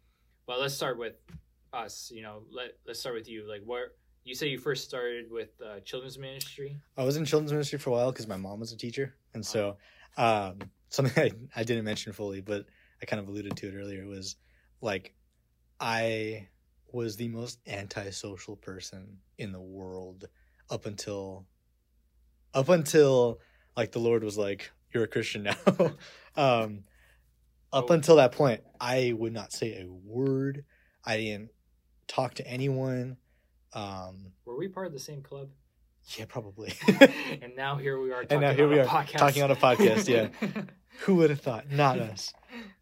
[0.45, 1.15] But let's start with
[1.73, 2.43] us, you know.
[2.51, 3.47] Let let's start with you.
[3.47, 3.91] Like where
[4.23, 6.79] you say you first started with uh, children's ministry.
[6.97, 9.45] I was in children's ministry for a while because my mom was a teacher, and
[9.45, 9.77] so
[10.17, 11.13] um, something
[11.55, 12.65] I, I didn't mention fully, but
[13.01, 14.35] I kind of alluded to it earlier was
[14.81, 15.13] like
[15.79, 16.47] I
[16.91, 20.25] was the most antisocial person in the world
[20.69, 21.45] up until
[22.53, 23.39] up until
[23.77, 25.55] like the Lord was like, "You're a Christian now."
[26.35, 26.83] um,
[27.71, 27.93] up Oh.
[27.93, 30.65] until that point, I would not say a word.
[31.05, 31.51] I didn't
[32.07, 33.17] talk to anyone.
[33.73, 35.49] Um, Were we part of the same club?
[36.17, 36.73] yeah, probably.
[37.41, 38.25] and now here we are.
[38.29, 39.17] And now here we are, podcast.
[39.19, 40.29] talking on a podcast, yeah.
[41.01, 41.69] Who would have thought?
[41.69, 42.33] Not us.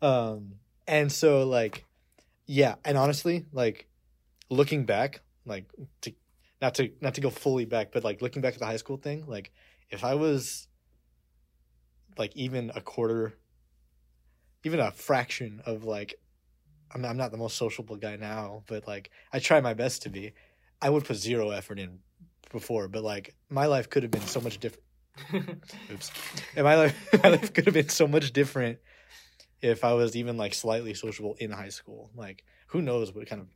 [0.01, 0.55] Um,
[0.87, 1.85] and so like,
[2.45, 3.87] yeah, and honestly, like
[4.49, 5.65] looking back, like
[6.01, 6.13] to
[6.61, 8.97] not to not to go fully back, but like looking back at the high school
[8.97, 9.51] thing, like
[9.89, 10.67] if I was
[12.17, 13.33] like even a quarter,
[14.63, 16.15] even a fraction of like,
[16.93, 20.09] I'm I'm not the most sociable guy now, but like I try my best to
[20.09, 20.33] be.
[20.81, 21.99] I would put zero effort in
[22.51, 24.83] before, but like my life could have been so much different.
[25.91, 26.11] Oops.
[26.55, 28.79] And my life, my life could have been so much different
[29.61, 32.11] if I was even like slightly sociable in high school.
[32.15, 33.47] Like, who knows what kind of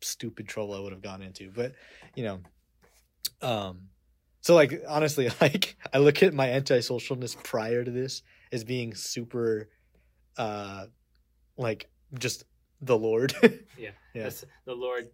[0.00, 1.50] stupid trouble I would have gone into.
[1.50, 1.74] But,
[2.14, 2.40] you know,
[3.42, 3.88] um,
[4.40, 9.68] so like honestly, like I look at my antisocialness prior to this as being super,
[10.36, 10.86] uh,
[11.56, 12.44] like just
[12.80, 13.34] the Lord.
[13.78, 13.90] yeah.
[14.14, 14.24] Yeah.
[14.24, 15.08] That's, the Lord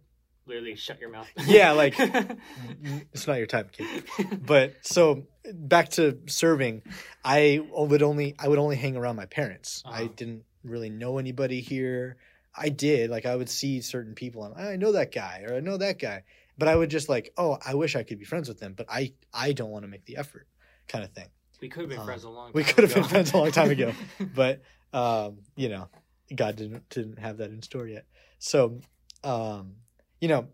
[0.47, 1.27] literally shut your mouth.
[1.45, 1.95] Yeah, like-
[3.13, 4.03] it's not your time, kid.
[4.45, 6.81] but so back to serving
[7.23, 10.13] i would only i would only hang around my parents i Uh-huh.
[10.13, 12.17] didn't really know anybody here
[12.53, 15.61] i did like i would see certain people and i know that guy or i
[15.61, 16.23] know that guy
[16.57, 18.87] but i would just like oh i wish i could be friends with them but
[18.89, 20.47] i i don't want to make the effort
[20.89, 21.27] kind of thing
[21.61, 22.51] we could have been Um, friends a long.
[22.53, 23.93] we could have been friends a long time ago.
[24.35, 25.87] but um you know
[26.35, 28.05] god didn't didn't have that in store yet
[28.37, 28.81] so
[29.23, 29.75] um
[30.19, 30.47] you know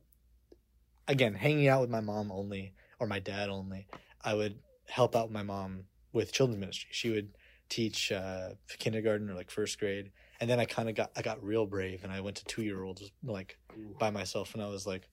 [1.08, 3.88] again hanging out with my mom only or my dad only
[4.24, 7.30] i would help out my mom with children's ministry she would
[7.70, 8.50] teach uh
[8.80, 12.04] kindergarten or like first grade and then i kind of got i got real brave
[12.04, 13.58] and i went to two year olds like
[14.00, 15.10] by myself and i was like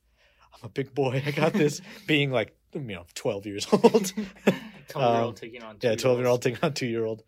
[0.54, 4.12] i'm a big boy i got this being like you know 12 years old
[4.88, 5.76] Twelve year Um, old taking on.
[5.80, 7.22] yeah, twelve year old taking on two year old.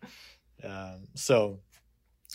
[0.65, 1.59] Um, so,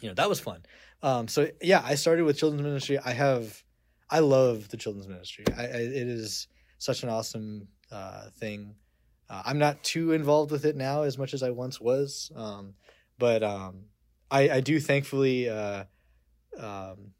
[0.01, 0.62] you know, that was fun.
[1.03, 2.98] Um, so yeah, I started with children's ministry.
[2.98, 3.62] I have,
[4.11, 5.44] I love the children's ministry.
[5.57, 8.75] I, I it is such an awesome uh, thing.
[9.29, 12.75] Uh, I'm not too involved with it now as much as I once was, um,
[13.18, 13.85] but um,
[14.31, 15.49] I, I do thankfully.
[15.49, 15.85] Uh,
[16.59, 17.12] um,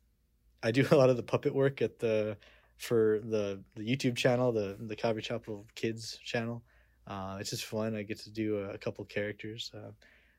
[0.63, 2.37] I do a lot of the puppet work at the
[2.79, 6.63] for the the YouTube channel, the the Calvary Chapel Kids channel.
[7.07, 7.97] Uh, it's just fun.
[7.97, 9.91] I get to do a, a couple characters, uh,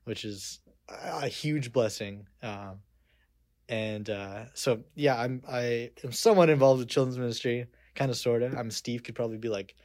[0.03, 2.27] which is a, a huge blessing.
[2.43, 2.79] Um,
[3.69, 8.41] and uh, so, yeah, I'm I am somewhat involved with children's ministry, kind of, sort
[8.41, 8.57] of.
[8.57, 9.75] I'm Steve could probably be like,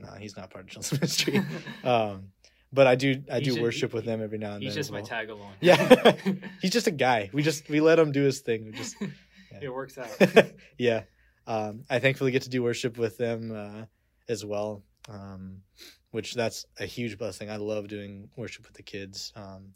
[0.00, 1.40] no, he's not part of children's ministry.
[1.84, 2.28] um,
[2.72, 4.78] but I do I He's do worship he- with them every now and He's then.
[4.78, 5.52] He's just as my tag along.
[5.60, 6.16] Yeah.
[6.60, 7.30] He's just a guy.
[7.32, 8.64] We just we let him do his thing.
[8.66, 8.96] We just
[9.62, 10.10] it works out.
[10.76, 11.04] yeah.
[11.46, 13.84] Um, I thankfully get to do worship with them uh,
[14.28, 15.58] as well, um,
[16.10, 17.48] which that's a huge blessing.
[17.48, 19.32] I love doing worship with the kids.
[19.36, 19.74] Um,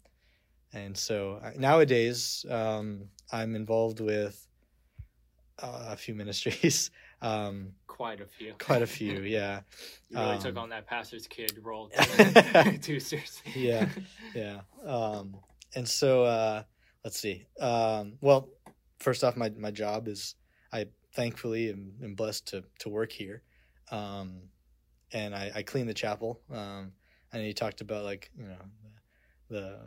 [0.73, 4.47] and so I, nowadays um, I'm involved with
[5.61, 6.91] uh, a few ministries.
[7.21, 8.53] Um, Quite a few.
[8.59, 9.59] quite a few, yeah,
[10.07, 13.51] You really Um, took on that pastor's kid role too, too seriously.
[13.57, 13.89] Yeah.
[14.33, 14.61] yeah.
[14.85, 15.35] Um,
[15.75, 16.63] and so uh,
[17.03, 17.45] let's see.
[17.59, 18.47] Um, well,
[18.99, 20.35] first off, my my job is
[20.71, 23.43] I thankfully am, am blessed to to work here,
[23.91, 24.43] um,
[25.11, 26.39] and I, I clean the chapel.
[26.49, 26.93] Um,
[27.33, 28.63] and you talked about like you know
[29.49, 29.79] the, the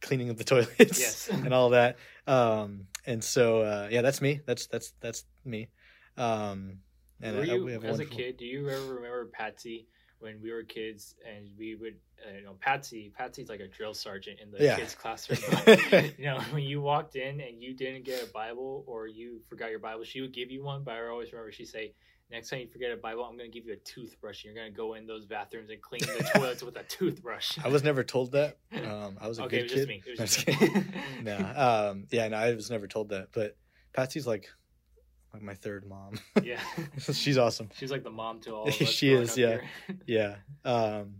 [0.00, 1.28] cleaning of the toilets Yes.
[1.32, 1.96] and all that.
[2.26, 4.40] Um, and so uh, yeah, that's me.
[4.46, 5.68] That's that's that's me.
[6.16, 6.78] Um,
[7.22, 9.86] and were I- you, we have as a kid, do you ever remember Patsy
[10.20, 11.94] when we were kids and we would,
[12.26, 14.76] uh, you know, Patsy, Patsy's like a drill sergeant in the Yeah.
[14.76, 15.38] kids' classroom.
[16.18, 19.70] you know, when you walked in and you didn't get a Bible or you forgot
[19.70, 20.84] your Bible, she would give you one.
[20.84, 21.94] But I always remember she say,
[22.30, 24.44] "Next time you forget a Bible, I'm going to give you a toothbrush.
[24.44, 27.58] and You're going to go in those bathrooms and clean the toilets with a toothbrush."
[27.64, 28.58] I was never told that.
[28.90, 30.56] Um, I was a okay, good it was just kid.
[30.56, 30.64] me.
[30.64, 30.84] It No, was just me.
[31.22, 33.28] no, um, yeah, no, I was never told that.
[33.32, 33.56] But
[33.92, 34.48] Patsy's like,
[35.32, 36.18] like my third mom.
[36.42, 36.60] yeah,
[37.12, 37.68] She's awesome.
[37.74, 38.88] she's like the mom to all of us.
[38.88, 39.58] She is, yeah.
[40.06, 40.36] Yeah.
[40.64, 41.16] Um,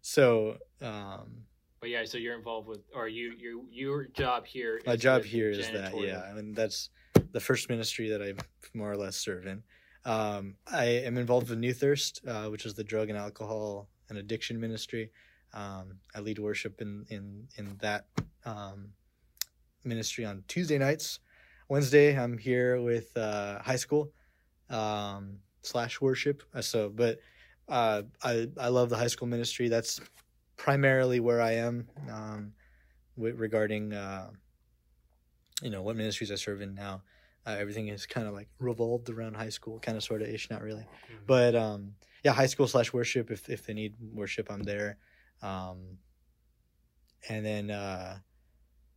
[0.00, 1.44] so um,
[1.80, 4.80] But yeah, so you're involved with, or you, you, your job here.
[4.86, 5.96] my job here is that.
[6.00, 6.90] Yeah, I mean that's
[7.32, 8.34] the first ministry that I
[8.74, 9.62] more or less serve in.
[10.04, 14.18] Um, I am involved with New Thirst, uh, which is the drug and alcohol and
[14.18, 15.10] addiction ministry.
[15.54, 18.06] Um, I lead worship in in in that
[18.44, 18.88] um,
[19.84, 21.20] ministry on Tuesday nights.
[21.68, 24.12] Wednesday, I'm here with uh, high school
[24.70, 26.42] um, slash worship.
[26.54, 27.18] Uh, So, but
[27.68, 29.68] uh, I I love the high school ministry.
[29.68, 30.00] That's
[30.56, 32.52] primarily where I am um,
[33.16, 34.30] with, regarding uh,
[35.62, 37.02] you know what ministries I serve in now.
[37.44, 40.48] Uh, everything is kind of like revolved around high school, kind of sort of ish,
[40.50, 40.82] not really.
[40.82, 41.26] Mhm.
[41.26, 43.30] But um, yeah, high school slash worship.
[43.30, 44.98] If if they need worship, I'm there.
[45.42, 45.98] Um,
[47.28, 48.18] and then uh,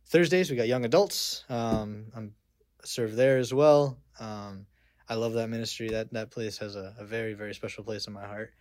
[0.06, 1.44] Thursdays we got young adults.
[1.48, 2.34] Um, I'm
[2.84, 3.98] serve there as well.
[4.20, 4.66] Um,
[5.08, 5.88] I love that ministry.
[5.88, 8.52] That that place has a, a very very special place in my heart.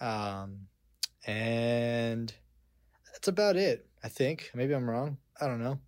[0.00, 0.68] Um,
[1.26, 2.32] and
[3.12, 3.86] that's about it.
[4.04, 5.18] I think maybe I'm wrong.
[5.40, 5.80] I don't know.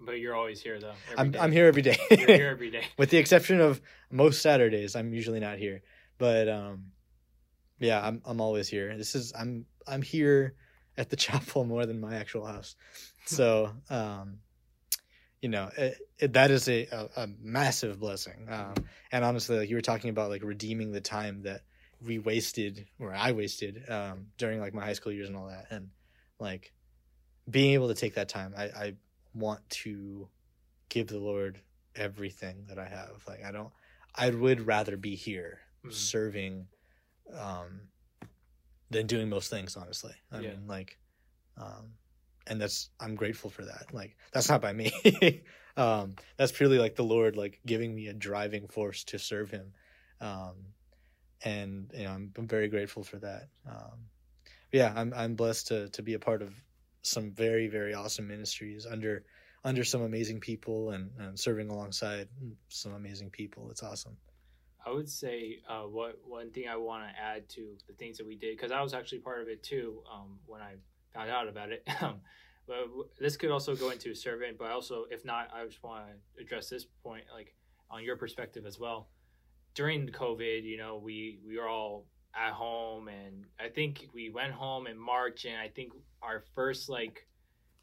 [0.00, 0.92] But you're always here though.
[1.10, 1.38] every I'm day.
[1.38, 1.98] I'm here every day.
[2.10, 2.82] You're here every day.
[2.98, 3.80] with the exception of
[4.10, 5.82] most Saturdays, I'm usually not here.
[6.18, 6.92] But um,
[7.78, 8.96] yeah, I'm I'm always here.
[8.96, 10.54] This is I'm I'm here
[10.96, 12.76] at the chapel more than my actual house.
[13.24, 14.38] So um,
[15.40, 18.48] you know it, it, that is a, a, a massive blessing.
[18.50, 18.74] Um,
[19.10, 21.62] and honestly, like you were talking about, like redeeming the time that
[22.04, 25.66] we wasted or I wasted um, during like my high school years and all that,
[25.70, 25.88] and
[26.38, 26.72] like
[27.48, 28.94] being able to take that time, I, I
[29.36, 30.28] want to
[30.88, 31.60] give the Lord
[31.94, 33.22] everything that I have.
[33.28, 33.72] Like I don't
[34.14, 35.92] I would rather be here Mhm.
[35.92, 36.68] serving
[37.34, 37.88] um
[38.90, 40.14] than doing most things honestly.
[40.32, 40.50] I Yeah.
[40.50, 40.98] mean like
[41.56, 41.94] um
[42.46, 43.92] and that's I'm grateful for that.
[43.92, 44.92] Like that's not by me.
[45.76, 49.72] um that's purely like the Lord like giving me a driving force to serve him.
[50.20, 50.74] Um
[51.44, 53.48] and you know I'm, I'm very grateful for that.
[53.68, 54.10] Um
[54.72, 56.54] yeah, I'm I'm blessed to to be a part of
[57.06, 59.24] some very very awesome ministries under
[59.64, 62.28] under some amazing people and, and serving alongside
[62.68, 63.68] some amazing people.
[63.70, 64.16] It's awesome.
[64.86, 68.26] I would say uh, what one thing I want to add to the things that
[68.26, 70.74] we did because I was actually part of it too um, when I
[71.12, 71.86] found out about it.
[72.00, 72.20] Um,
[72.68, 72.88] but
[73.20, 76.68] this could also go into surveying, but also if not, I just want to address
[76.68, 77.54] this point like
[77.92, 79.08] on your perspective as well.
[79.74, 84.52] During COVID, you know, we we were all at home, and I think we went
[84.52, 87.26] home in March, and I think our first like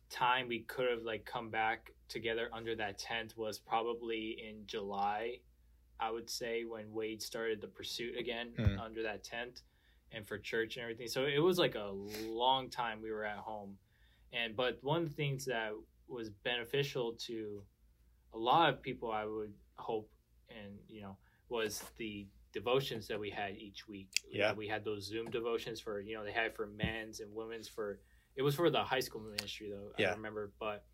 [0.10, 5.38] time we could have like come back together under that tent was probably in July
[6.00, 8.80] I would say when Wade started the pursuit again Mm.
[8.80, 9.62] under that tent
[10.12, 11.08] and for church and everything.
[11.08, 11.92] So it was like a
[12.28, 13.78] long time we were at home.
[14.34, 15.72] And but one of the things that
[16.08, 17.63] was beneficial to
[18.34, 20.12] a lot of people I would hope
[20.50, 21.18] and you know
[21.50, 24.10] was the devotions that we had each week.
[24.32, 24.54] Yeah.
[24.54, 28.00] We had those Zoom devotions for you know they had for men's and women's for
[28.36, 30.12] it was for the high school ministry though, Yeah.
[30.12, 30.86] I remember, but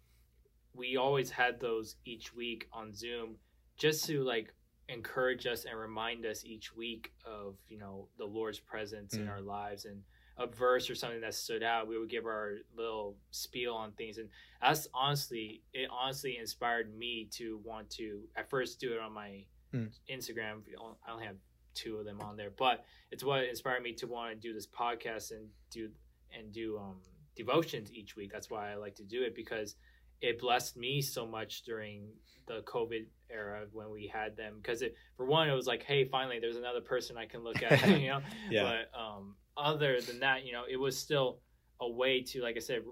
[0.73, 3.35] we always had those each week on Zoom
[3.77, 4.53] just to like
[4.87, 9.29] encourage us and remind us each week of you know the lord's presence in Mm.
[9.29, 10.01] our lives and
[10.37, 14.17] a verse or something that stood out we would give our little spiel on things
[14.17, 14.29] and
[14.61, 19.45] that's honestly it honestly inspired me to want to at first do it on my
[19.71, 19.91] Mm.
[20.09, 20.63] instagram
[21.07, 21.35] i only have
[21.81, 22.51] two of them on there.
[22.57, 25.89] But it's what inspired me to want to do this podcast and do
[26.37, 26.97] and do um
[27.35, 28.31] devotions each week.
[28.31, 29.75] That's why i like to do it because
[30.21, 32.09] it blessed me so much during
[32.47, 34.55] the COVID era when we had them.
[34.61, 37.63] Because it for one it was like hey finally there's another person I can look
[37.63, 38.21] at you know?
[38.49, 38.63] Yeah.
[38.93, 41.39] but um other than that you know it was still
[41.81, 42.83] a way to like I said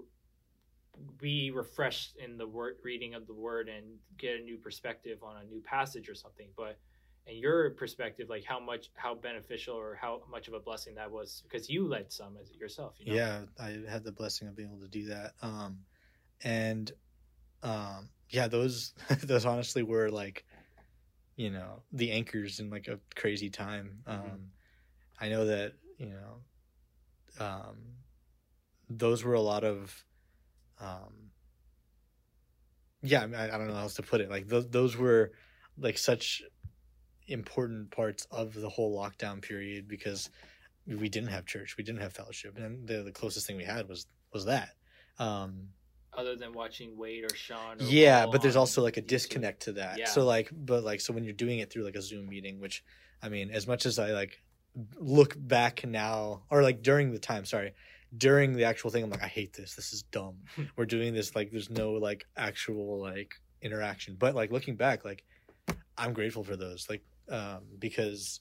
[1.18, 3.84] be refreshed in the word reading of the word and
[4.18, 6.48] get a new perspective on a new passage or something.
[6.56, 6.78] But
[7.26, 11.10] in your perspective like how much how beneficial or how much of a blessing that
[11.10, 13.12] was because you led some as yourself you know?
[13.12, 15.78] yeah i had the blessing of being able to do that um
[16.42, 16.92] and
[17.62, 20.44] um yeah those those honestly were like
[21.36, 24.48] you know the anchors in like a crazy time um Mhm.
[25.20, 27.76] i know that you know um
[28.88, 30.04] those were a lot of
[30.80, 31.30] um
[33.02, 34.96] yeah I, mean, I, I don't know how else to put it like those those
[34.96, 35.32] were
[35.76, 36.42] like such
[37.28, 40.30] important parts of the whole lockdown period because
[40.86, 43.88] we didn't have church we didn't have fellowship and the, the closest thing we had
[43.88, 44.70] was was that.
[45.18, 45.68] Um
[46.14, 49.06] other than watching wade or sean or yeah Paul but there's also like a YouTube.
[49.08, 49.98] disconnect to that.
[49.98, 50.06] Yeah.
[50.06, 52.82] so like but like so when you're doing it through like a zoom meeting which
[53.22, 54.42] i mean as much as i like
[54.98, 57.72] look back now or like during the time sorry
[58.16, 59.74] during the actual thing i'm like i hate this.
[59.74, 60.36] This is dumb.
[60.76, 64.16] We're doing this like there's no like actual like interaction.
[64.18, 65.24] But like looking back like
[65.96, 66.86] i'm grateful for those.
[66.88, 68.40] Like um because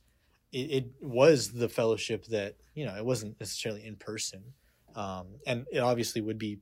[0.51, 4.43] it, it was the fellowship that you know it wasn't necessarily in person.
[4.95, 6.59] Um and it obviously would be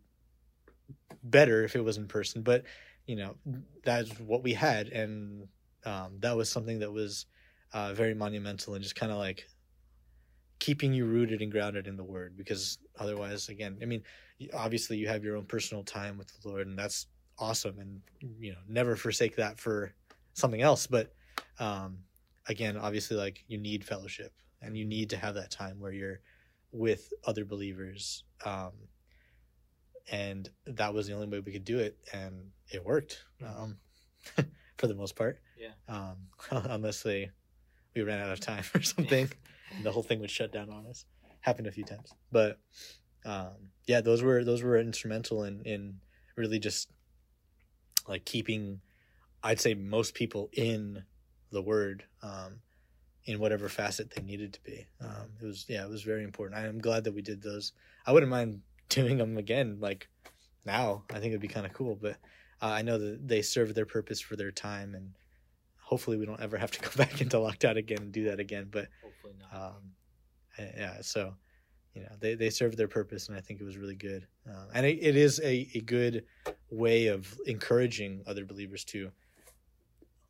[1.24, 2.64] better if it was in person but
[3.08, 3.36] you know
[3.84, 4.88] that's what we had.
[4.90, 5.48] And
[5.86, 7.26] um that was something that was
[7.74, 9.48] uh very monumental and just kind of like
[10.60, 14.02] keeping you rooted and grounded in the word because otherwise again i mean
[14.54, 17.08] obviously you have your own personal time with the lord and that's
[17.38, 18.02] awesome and
[18.40, 19.94] you know never forsake that for
[20.34, 21.14] something else but
[21.60, 21.98] um
[22.48, 26.20] again obviously like you need fellowship and you need to have that time where you're
[26.72, 28.72] with other believers um
[30.12, 33.78] and that was the only way we could do it and it worked um
[34.78, 35.40] for the most part.
[35.58, 35.70] Yeah.
[35.88, 36.18] um
[36.70, 37.32] unless they
[37.96, 39.30] we ran out of time or something
[39.84, 41.06] the whole thing would shut down on us.
[41.42, 42.14] Happened a few times.
[42.32, 42.60] But
[43.26, 45.96] um yeah those were those were instrumental in in
[46.36, 46.92] really just
[48.08, 48.82] like keeping
[49.44, 51.04] i'd say most people in
[51.52, 52.60] the word um
[53.26, 54.86] in whatever facet they needed to be.
[55.02, 56.60] Um it was yeah it was very important.
[56.60, 57.74] I am glad that we did those.
[58.06, 60.08] I wouldn't mind doing them again like
[60.66, 61.04] now.
[61.12, 62.18] I think it'd be kind of cool but
[62.62, 65.12] uh, i know that they serve their purpose for their time and
[65.80, 68.68] hopefully we don't ever have to go back into lockdown again and do that again
[68.72, 69.62] but hopefully not.
[69.62, 69.74] um,
[70.58, 71.34] uh, yeah so
[71.94, 74.28] you know they, they served their purpose and i think it was really good.
[74.48, 76.26] Um, and it, it is a, a good
[76.70, 79.12] way of encouraging other believers to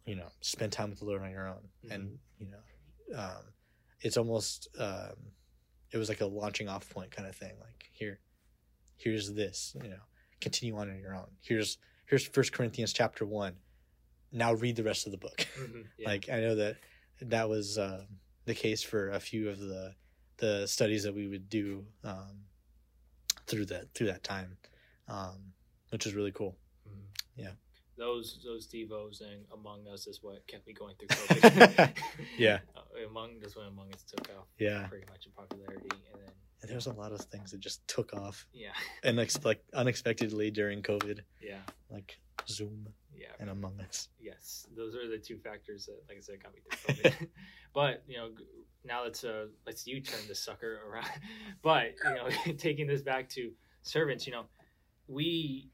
[0.06, 3.44] you know spend time with the lord on your own and you know um,
[4.02, 5.16] it's almost um,
[5.92, 8.20] it was like a launching off point kind of thing like here
[8.98, 10.04] here's this you know
[10.42, 11.78] continue on on your own here's
[12.08, 13.54] here's first corinthians chapter one
[14.32, 16.10] now read the rest of the book Mhm, yeah.
[16.10, 16.78] like I know that
[17.22, 18.04] that was uh,
[18.46, 19.96] the case for a few of the
[20.38, 22.44] the studies that we would do um,
[23.48, 24.58] through that through that time,
[25.08, 25.54] um,
[25.92, 26.58] which is really cool.
[26.88, 27.06] Mhm.
[27.38, 27.52] Yeah.
[27.98, 31.94] Those those devos and among us is what kept me going through covid.
[32.38, 32.60] Yeah.
[32.76, 36.32] Uh, among that's when among us took off Yeah, pretty much in popularity and then
[36.62, 38.70] and there's a lot of things that just took off yeah.
[39.04, 41.60] and like unexpectedly during COVID, yeah.
[41.92, 42.18] Like
[42.48, 43.28] Zoom yeah.
[43.40, 44.10] and Among Us.
[44.20, 44.66] yes.
[44.76, 47.28] Those are the two factors that like i said got me through covid.
[47.74, 48.30] But you know
[48.84, 51.10] now let's uh let's you turn this sucker around.
[51.62, 53.52] But you know taking this back to
[53.84, 54.46] servants you know
[55.08, 55.70] we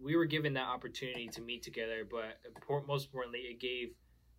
[0.00, 2.38] we were given that opportunity to meet together but
[2.86, 3.88] most importantly it gave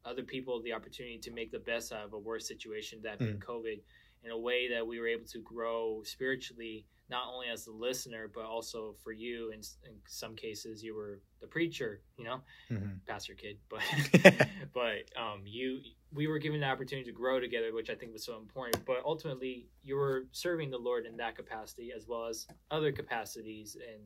[0.05, 3.39] other people the opportunity to make the best out of a worse situation that being
[3.39, 3.80] covid
[4.24, 8.30] in a way that we were able to grow spiritually not only as the listener
[8.34, 12.41] but also for you in, in some cases you were the preacher you know
[12.72, 12.99] Mhm.
[13.07, 13.82] pastor kid but
[14.74, 15.80] but um you
[16.14, 18.97] we were given the opportunity to grow together which i think was so important but
[19.05, 24.01] ultimately you were serving the lord in that capacity as well as other capacities and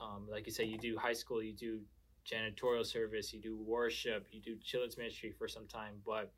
[0.00, 1.80] um like you said you do high school you do
[2.30, 6.32] janitorial service you do worship you do children's ministry for some time but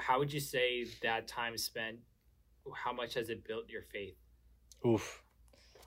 [0.00, 1.98] how would you say that time spent
[2.74, 4.16] how much has it built your faith?
[4.86, 5.22] Oof,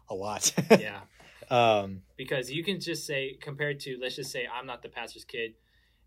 [0.09, 0.53] a lot.
[0.79, 1.01] yeah.
[1.49, 5.25] Um, because you can just say compared to let's just say I'm not the pastor's
[5.25, 5.55] kid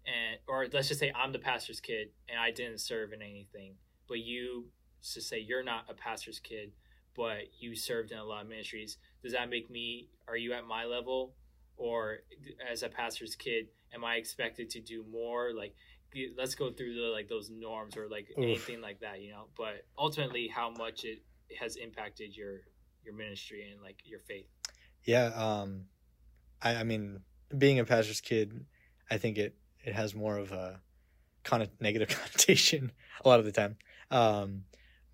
[0.06, 3.74] and or let's just say I'm the pastor's kid and I didn't serve in anything
[4.08, 4.66] but you
[5.12, 6.72] to say you're not a pastor's kid
[7.14, 8.96] but you served in a lot of ministries
[9.26, 11.34] does that make me are you at my level
[11.76, 12.18] or
[12.70, 15.74] as a pastor's kid am I expected to do more like
[16.38, 18.44] let's go through the like those norms or like Oof.
[18.44, 21.18] anything like that you know but ultimately how much it
[21.60, 22.60] has impacted your
[23.04, 24.46] your ministry and like your faith
[25.04, 25.86] Yeah, um,
[26.60, 27.20] I, I mean,
[27.56, 28.66] being a pastor's kid,
[29.10, 29.54] I think it
[29.84, 30.80] it has more of a
[31.44, 32.92] kind of negative connotation
[33.24, 33.76] a lot of the time.
[34.10, 34.64] Um,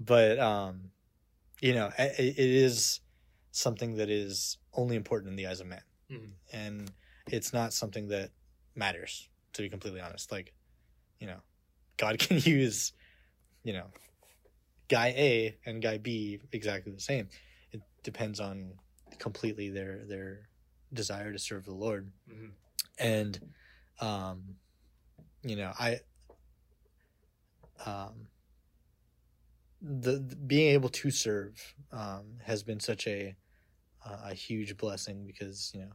[0.00, 0.90] but um,
[1.60, 3.00] you know, it, it is
[3.52, 6.32] something that is only important in the eyes of man, Mhm.
[6.52, 6.92] and
[7.28, 8.30] it's not something that
[8.74, 9.28] matters.
[9.54, 10.52] To be completely honest, like
[11.20, 11.40] you know,
[11.98, 12.92] God can use
[13.62, 13.86] you know
[14.88, 17.28] guy A and guy B exactly the same.
[17.70, 18.78] It depends on
[19.18, 20.48] completely their their
[20.92, 22.52] desire to serve the Lord Mhm.
[22.98, 23.52] and
[24.00, 24.56] um
[25.42, 26.00] you know i
[27.86, 28.28] um
[29.80, 33.34] the, the- being able to serve um has been such a
[34.06, 35.92] uh, a huge blessing because you know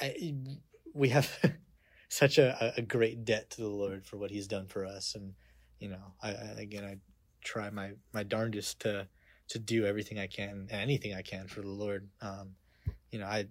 [0.00, 0.34] i
[0.92, 1.30] we have
[2.08, 5.34] such a, a great debt to the lord for what he's done for us and
[5.78, 6.96] you know i, I again i
[7.42, 9.06] try my my darndest to
[9.48, 12.50] to do everything i can and anything i can for the lord um
[13.10, 13.46] you know i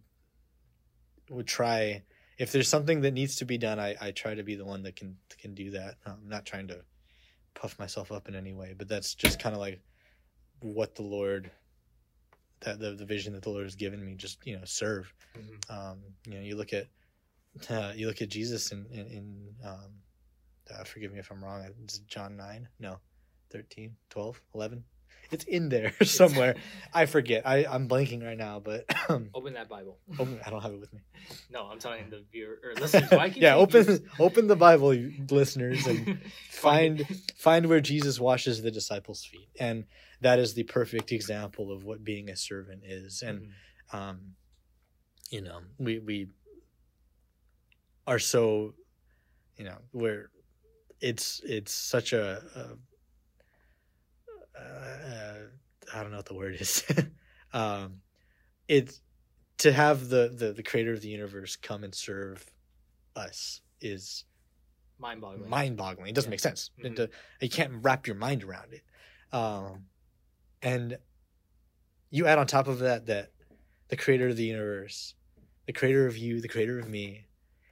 [1.30, 2.03] would try
[2.38, 4.84] if there's something that needs to be done, I, I try to be the one
[4.84, 5.95] that can can do that.
[6.05, 6.82] Um, I'm not trying to
[7.53, 9.82] puff myself up in any way, but that's just kind of like
[10.59, 11.51] what the Lord
[12.64, 14.16] that the, the vision that the Lord has given me.
[14.16, 15.14] Just you know, serve.
[15.38, 15.70] Mhm.
[15.70, 16.88] Um, you know, you look at
[17.70, 19.91] uh, you look at Jesus in in, in um,
[20.74, 21.66] uh, forgive me if I'm wrong.
[21.84, 22.97] It's John nine, no,
[23.51, 24.84] 13, 12, 11.
[25.34, 26.55] It's in there somewhere.
[26.93, 27.45] I forget.
[27.45, 29.97] I I'm blanking right now, but um, Open that Bible.
[30.19, 30.99] open- I don't have it with me.
[31.49, 33.09] No, I'm telling the viewer or listeners.
[33.11, 34.01] Why yeah, open viewers?
[34.19, 34.95] open the Bible,
[35.29, 36.17] listeners, and
[36.49, 37.05] find
[37.36, 39.86] find where Jesus washes the disciples' feet, and
[40.21, 43.21] that is the perfect example of what being a servant is.
[43.21, 43.47] And
[43.93, 43.97] Mhm.
[43.97, 44.19] um,
[45.31, 46.27] you know, we we
[48.05, 48.73] are so,
[49.57, 50.29] you know, where
[51.01, 52.75] it's it's such a, a, uh,
[54.60, 56.84] I don't know what the word is.
[57.54, 58.01] um,
[58.68, 59.01] it's
[59.60, 62.45] to have the, the the creator of the universe come and serve
[63.16, 64.26] us is
[64.97, 65.49] mind-boggling.
[65.49, 66.08] mind-boggling.
[66.10, 66.34] It doesn't Yeah.
[66.34, 66.72] make sense.
[66.80, 66.86] Mhm.
[66.86, 67.08] It do-
[67.41, 68.84] you can't wrap your mind around it.
[69.32, 69.86] Um,
[70.62, 70.97] and
[72.10, 73.32] you add on top of that that
[73.89, 75.16] the creator of the universe,
[75.66, 77.26] the creator of you, the creator of me,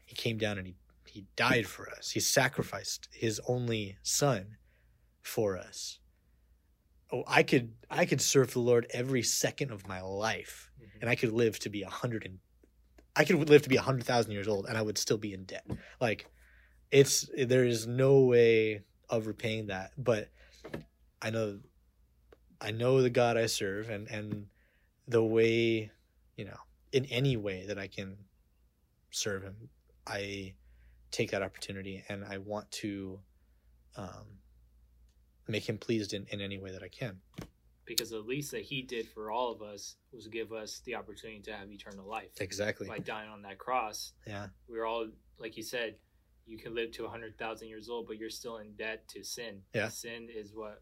[0.06, 0.76] he came down and he
[1.06, 2.12] he died for us.
[2.12, 4.58] He sacrificed his only son
[5.22, 6.00] for us.
[7.12, 11.02] Oh, I could I could serve the Lord every second of my life, Mhm.
[11.02, 12.40] and I could live to be a hundred and
[13.16, 15.34] I could live to be a hundred thousand years old, and I would still be
[15.34, 15.66] in debt.
[16.00, 16.28] Like
[16.92, 20.30] it's there is no way of repaying that but
[21.22, 21.60] i know
[22.62, 24.48] i know the god i serve and and
[25.08, 25.90] the way
[26.38, 26.58] you know
[26.92, 28.18] in any way that i can
[29.12, 29.70] serve him
[30.08, 30.54] i
[31.12, 33.20] take that opportunity and i want to
[33.96, 34.26] um
[35.52, 37.20] make him pleased in, in any way that i can
[37.86, 41.42] because the least that he did for all of us was give us the opportunity
[41.42, 44.14] to have eternal life exactly by dying on that cross.
[44.26, 45.08] yeah We are all,
[45.40, 45.96] like you said,
[46.46, 49.62] you can live to hundred thousand years old, but you're still in debt to sin.
[49.74, 49.90] Yeah.
[49.90, 50.82] sin is what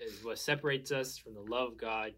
[0.00, 2.12] is what separates us from the love of God.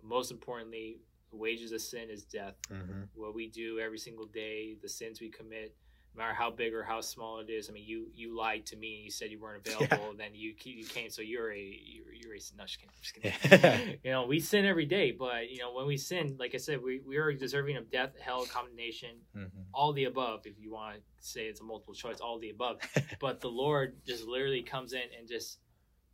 [0.00, 1.00] But most importantly,
[1.30, 2.54] the wages of sin is death.
[2.70, 3.02] mm-hmm.
[3.14, 5.74] What we do every single day, the sins we commit,
[6.16, 7.68] no matter how big or how small it is.
[7.68, 10.10] I mean, you you lied to me and you said you weren't available.
[10.10, 13.50] And then you you came, so you're a you're, you're a no, kidding, I'm just
[13.50, 13.98] kidding.
[14.04, 16.82] you know, we sin every day, but you know, when we sin, like I said,
[16.82, 19.62] we, we are deserving of death, hell, condemnation, mm-hmm.
[19.74, 20.46] all the above.
[20.46, 22.78] If you want to say it's a multiple choice, all the above.
[23.20, 25.58] but the Lord just literally comes in and just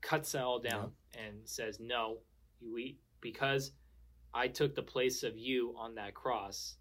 [0.00, 2.18] cuts that all down and says, "No,
[2.60, 3.72] we because
[4.34, 6.76] I took the place of you on that cross.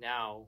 [0.00, 0.46] Now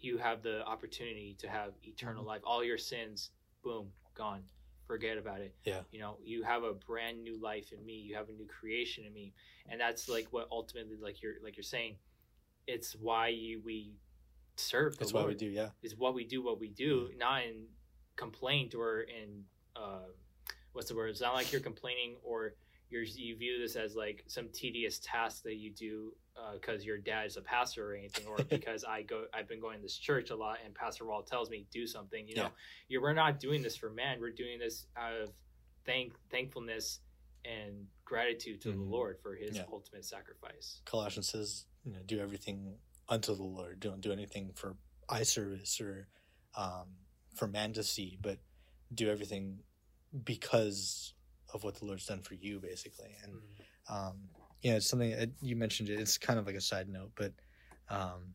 [0.00, 2.28] you have the opportunity to have eternal Mm-hmm.
[2.28, 2.40] life.
[2.44, 3.30] All your sins,
[3.62, 4.42] boom, gone.
[4.86, 5.54] Forget about it.
[5.64, 5.80] Yeah.
[5.90, 7.92] You know, you have a brand new life in me.
[7.94, 9.34] You have a new creation in me,
[9.68, 11.96] and that's like what ultimately, like you're like you're saying,
[12.66, 13.92] it's why you we
[14.56, 14.96] serve.
[14.98, 17.66] That's what we do yeah is what we do what we do not in
[18.16, 19.44] complaint or in
[19.76, 20.00] uh
[20.72, 22.54] what's the word it's not like you're complaining or
[22.90, 26.12] you're you view this as like some tedious task that you do
[26.54, 29.76] because your dad is a pastor or anything or because i go i've been going
[29.76, 32.48] to this church a lot and pastor wall tells me do something you know Yeah.
[32.88, 35.30] you we're not doing this for man we're doing this out of
[35.84, 37.00] thank thankfulness
[37.44, 38.76] and gratitude to Mhm.
[38.76, 39.64] the lord for his Yeah.
[39.72, 42.78] ultimate sacrifice Colossians says, you know, do everything
[43.08, 43.80] unto the Lord.
[43.80, 44.76] Don't do anything for
[45.08, 46.08] eye service or
[46.54, 46.88] um,
[47.34, 48.38] for man to see, but
[48.94, 49.62] do everything
[50.24, 51.14] because
[51.54, 53.16] of what the Lord's done for you, basically.
[53.22, 53.32] And
[53.88, 54.16] um,
[54.62, 55.88] you know, it's something that you mentioned.
[55.88, 57.32] It, it's kind of like a side note, but
[57.90, 58.34] um,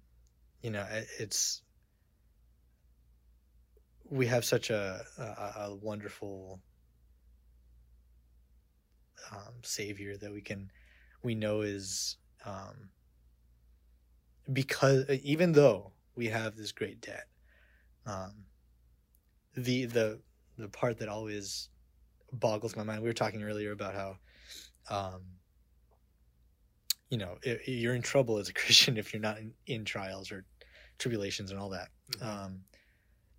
[0.62, 1.62] you know, it, it's
[4.10, 6.60] we have such a a, a wonderful
[9.32, 10.72] um, savior that we can
[11.24, 12.90] we know is um,
[14.52, 17.28] because even though we have this great debt,
[18.06, 18.46] um,
[19.56, 20.20] the the
[20.58, 21.70] the part that always
[22.34, 23.02] boggles my mind.
[23.02, 24.18] We were talking earlier about how
[24.90, 25.22] um,
[27.10, 30.32] you know i you're in trouble as a Christian if you're not in, in trials
[30.32, 30.46] or
[31.00, 31.90] tribulations and all that.
[32.18, 32.26] Mhm.
[32.26, 32.60] Um,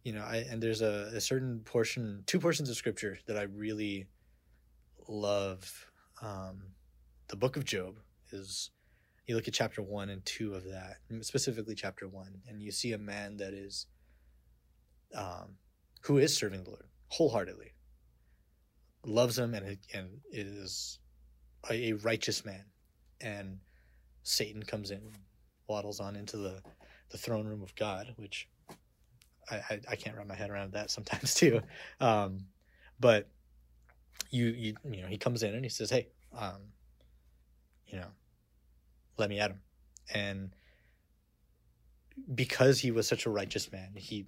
[0.05, 3.43] you know, I, and there's a, a certain portion, two portions of scripture that I
[3.45, 4.07] really
[5.09, 5.91] love.
[6.21, 6.63] Um,
[7.29, 7.99] the book of Job
[8.31, 8.71] is,
[9.27, 12.93] you look at chapter one and two of that, specifically chapter one, and you see
[12.93, 13.87] a man that is,
[15.17, 15.57] um,
[16.03, 17.74] who is serving the Lord wholeheartedly,
[19.07, 20.99] loves him, and and is
[21.71, 22.65] a, a righteous man,
[23.21, 23.59] and
[24.23, 25.01] Satan comes in,
[25.67, 26.63] waddles on into the
[27.11, 28.49] the throne room of God, which
[29.51, 31.61] I, I, I can't wrap my head around that sometimes too.
[32.01, 32.47] Um,
[32.99, 33.29] but
[34.31, 36.73] you you you know he comes in and he says, "Hey, um,
[37.87, 38.09] you know,
[39.19, 39.61] let me at him,"
[40.13, 40.55] and
[42.35, 44.27] because he was such a righteous man, he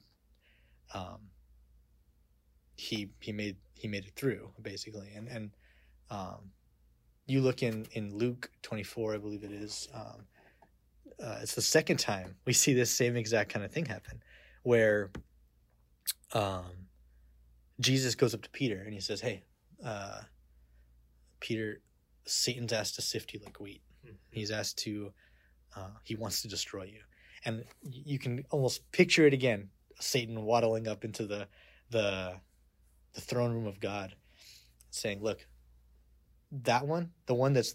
[0.94, 1.30] um,
[2.76, 5.50] he he made he made it through basically, and and
[6.10, 6.50] um,
[7.26, 9.88] you look in in Luke twenty four, I believe it is.
[9.94, 10.26] Um,
[11.22, 14.22] uh, it's the second time we see this same exact kind of thing happen
[14.64, 15.10] where
[16.34, 16.64] um,
[17.80, 19.42] jesus goes up to peter and he says hey
[19.84, 20.20] uh,
[21.40, 21.80] peter
[22.26, 24.16] satan's asked to sift you like wheat Mhm.
[24.30, 25.12] he's asked to
[25.74, 27.00] uh, he wants to destroy you
[27.44, 29.70] and you can almost picture it again
[30.00, 31.48] satan waddling up into the
[31.90, 32.38] the
[33.16, 34.14] the throne room of god
[34.90, 35.46] saying look
[36.52, 37.74] that one the one that's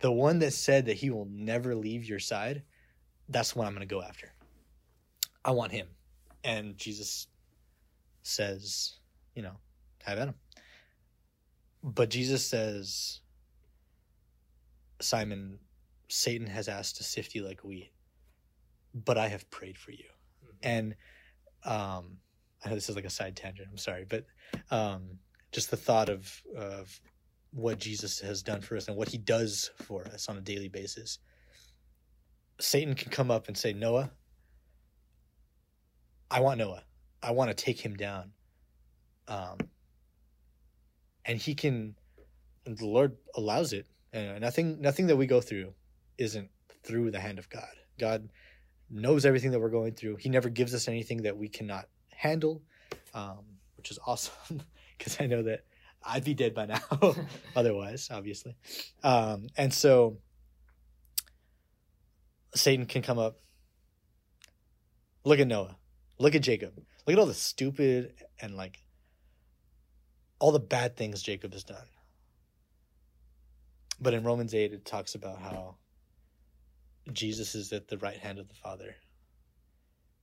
[0.00, 2.62] the one that said that he will never leave your side
[3.28, 4.32] that's what i'm going to go after.
[5.44, 5.86] I want him.
[6.44, 7.26] And jesus
[8.22, 8.94] says
[9.34, 9.56] you know
[10.04, 10.34] have at him.
[11.82, 13.20] But jesus says
[15.00, 15.58] simon
[16.08, 17.92] satan has asked to sift you like wheat
[18.94, 20.08] but i have prayed for you.
[20.44, 20.56] Mhm.
[20.62, 20.94] and
[21.64, 22.18] um
[22.66, 24.24] this is like a side tangent i'm sorry but
[24.70, 25.18] um
[25.52, 27.00] just the thought of of
[27.52, 30.68] what jesus has done for us and what he does for us on a daily
[30.68, 31.18] basis.
[32.60, 34.10] Satan can come up and say noah
[36.30, 36.82] i want noah.
[37.22, 38.32] I want to take him down.
[39.26, 39.58] Um
[41.24, 41.94] and he can
[42.66, 45.72] and the lord allows it and nothing nothing that we go through
[46.18, 46.50] isn't
[46.84, 47.68] through the hand of god.
[47.98, 48.28] God
[48.90, 50.16] knows everything that we're going through.
[50.16, 51.86] He never gives us anything that we cannot
[52.18, 52.62] handle,
[53.14, 53.44] um,
[53.76, 54.62] which is awesome
[54.98, 55.64] because I know that
[56.04, 56.80] I'd be dead by now
[57.56, 58.56] otherwise, obviously.
[59.02, 60.18] Um, and so
[62.54, 63.38] Satan can come up.
[65.24, 65.76] Look at Noah.
[66.18, 66.72] Look at Jacob.
[67.06, 68.82] Look at all the stupid and like
[70.40, 71.86] all the bad things Jacob has done.
[74.00, 75.76] But in Romans 8, it talks about how
[77.12, 78.94] Jesus is at the right hand of the Father.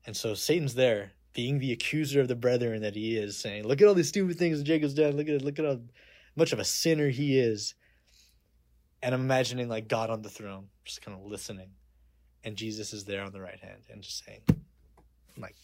[0.05, 3.81] And so Satan's there, being the accuser of the brethren that he is, saying, Look
[3.81, 5.15] at all these stupid things that Jacob's done.
[5.17, 5.79] Look at look at how
[6.35, 7.75] much of a sinner he is.
[9.03, 11.69] And I'm imagining like God on the throne, just kind of listening.
[12.43, 14.41] And Jesus is there on the right hand and just saying,
[15.37, 15.55] like,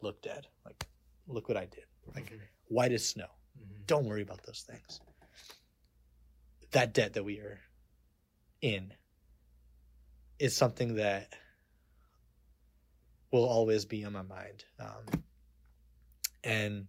[0.00, 0.86] look, Dad, like,
[1.26, 1.84] look what I did.
[2.14, 2.40] Like, Mhm.
[2.68, 3.28] white as snow.
[3.58, 3.86] Mhm.
[3.86, 5.00] Don't worry about those things.
[6.70, 7.60] That debt that we are
[8.60, 8.94] in
[10.38, 11.34] is something that
[13.30, 14.64] will always be on my mind.
[14.78, 15.22] Um,
[16.42, 16.86] and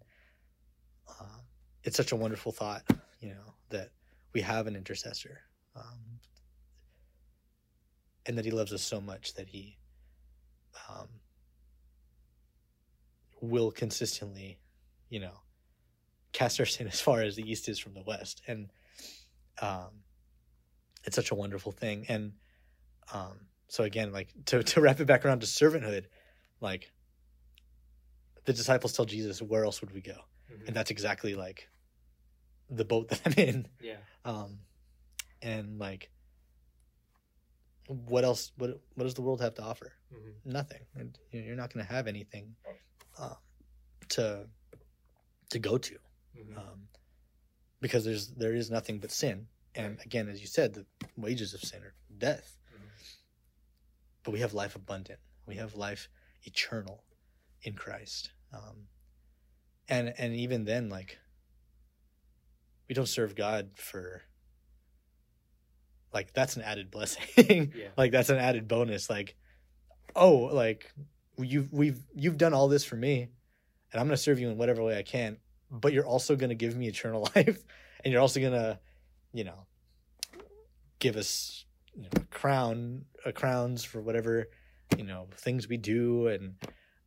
[1.08, 1.39] uh,
[1.84, 2.84] it's such a wonderful thought,
[3.20, 3.89] you know, that
[4.34, 5.42] we have an intercessor.
[5.76, 6.20] Um,
[8.26, 9.78] and that he loves us so much that he
[10.89, 11.08] um,
[13.42, 14.60] will consistently,
[15.10, 15.34] you know,
[16.32, 18.42] cast our sin as far as the east is from the west.
[18.48, 18.70] And
[19.62, 20.04] um,
[21.04, 22.06] it's such a wonderful thing.
[22.10, 22.34] And
[23.14, 26.06] um, so again, like to, to wrap it back around to servanthood,
[26.62, 26.91] like
[28.45, 30.18] the disciples tell Jesus, where else would we go?
[30.51, 30.68] Mhm.
[30.68, 31.68] And that's exactly like
[32.70, 33.68] the boat that I'm in.
[33.82, 33.97] yeah.
[34.24, 34.59] Um,
[35.41, 36.09] and like,
[37.88, 38.51] what else?
[38.57, 39.91] What what does the world have to offer?
[40.14, 40.34] Mhm.
[40.45, 40.82] Nothing.
[40.95, 42.55] And you know, you're not going to have anything
[43.20, 43.36] um,
[44.09, 44.47] to
[45.49, 45.97] to go to
[46.38, 46.57] Mhm.
[46.57, 46.88] um,
[47.82, 49.47] because there's there is nothing but sin.
[49.76, 50.86] And again, as you said, the
[51.18, 52.57] wages of sin are death.
[52.74, 52.89] Mhm.
[54.24, 55.20] But we have life abundant.
[55.45, 56.07] We have life
[56.44, 57.04] eternal
[57.64, 58.32] in Christ.
[58.54, 58.88] Um,
[59.88, 61.18] and and even then, like
[62.88, 64.22] we don't serve God for
[66.14, 67.72] like that's an added blessing.
[67.76, 67.88] Yeah.
[67.98, 69.10] like that's an added bonus.
[69.10, 69.36] Like
[70.16, 70.92] oh, like
[71.38, 73.30] you've we've you've done all this for me,
[73.92, 75.38] and I'm gonna serve you in whatever way I can.
[75.70, 77.64] But you're also gonna give me eternal life,
[78.04, 78.80] and you're also gonna,
[79.34, 79.66] you know,
[81.00, 84.50] give us you know, a crown, a crowns for whatever
[84.98, 86.56] you know things we do, and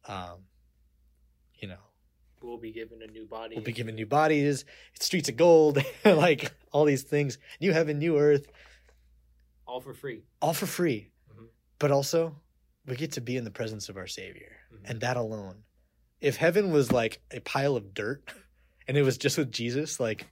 [0.06, 0.40] um,
[1.54, 1.78] you know,
[2.42, 3.54] We'll be given a new body.
[3.56, 4.64] we'll be given new bodies,
[5.00, 8.46] streets of gold, like all these things, new heaven, new earth.
[9.66, 10.24] all for free.
[10.42, 11.10] all for free.
[11.32, 11.46] Mhm.
[11.78, 12.36] But also,
[12.86, 14.90] we get to be in the presence of our Savior, Mhm.
[14.90, 15.62] and that alone.
[16.20, 18.22] If heaven was like a pile of dirt,
[18.88, 20.26] and it was just with Jesus, like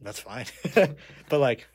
[0.00, 0.46] that's fine.
[1.28, 1.66] but like,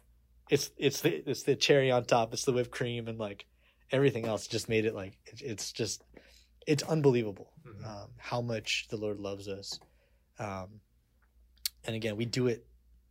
[0.50, 2.34] it's it's the it's the cherry on top.
[2.34, 3.46] It's the whipped cream, and like
[3.92, 6.04] everything else just made it like it, it's just
[6.66, 7.86] it's unbelievable Mhm.
[7.86, 9.80] um, how much the Lord loves us.
[10.40, 10.80] Um,
[11.86, 12.66] and again, we do it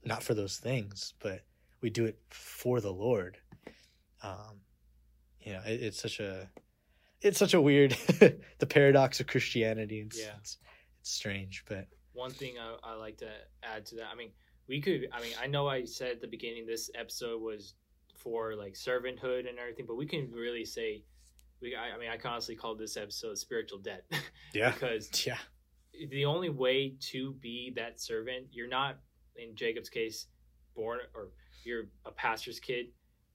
[0.05, 1.43] not for those things, but
[1.81, 3.37] we do it for the Lord.
[4.23, 4.61] Um,
[5.41, 6.49] you know, it, it's such a,
[7.20, 7.93] it's such a weird,
[8.59, 10.01] the paradox of Christianity.
[10.01, 10.35] It's, Yeah.
[10.39, 10.59] it's,
[11.01, 13.31] it's strange, but one thing I, I like to
[13.62, 14.07] add to that.
[14.12, 14.31] I mean,
[14.68, 15.09] we could.
[15.12, 17.75] I mean, I know I said at the beginning this episode was
[18.23, 21.05] for like servanthood and everything, but we can really say
[21.61, 21.75] we.
[21.75, 24.05] I, I mean, I can honestly call this episode spiritual debt
[24.55, 24.70] yeah.
[24.70, 25.39] because yeah,
[26.11, 28.99] the only way to be that servant, you're not
[29.37, 30.27] in Jacob's case
[30.75, 31.29] born or
[31.64, 32.87] you're a pastor's kid.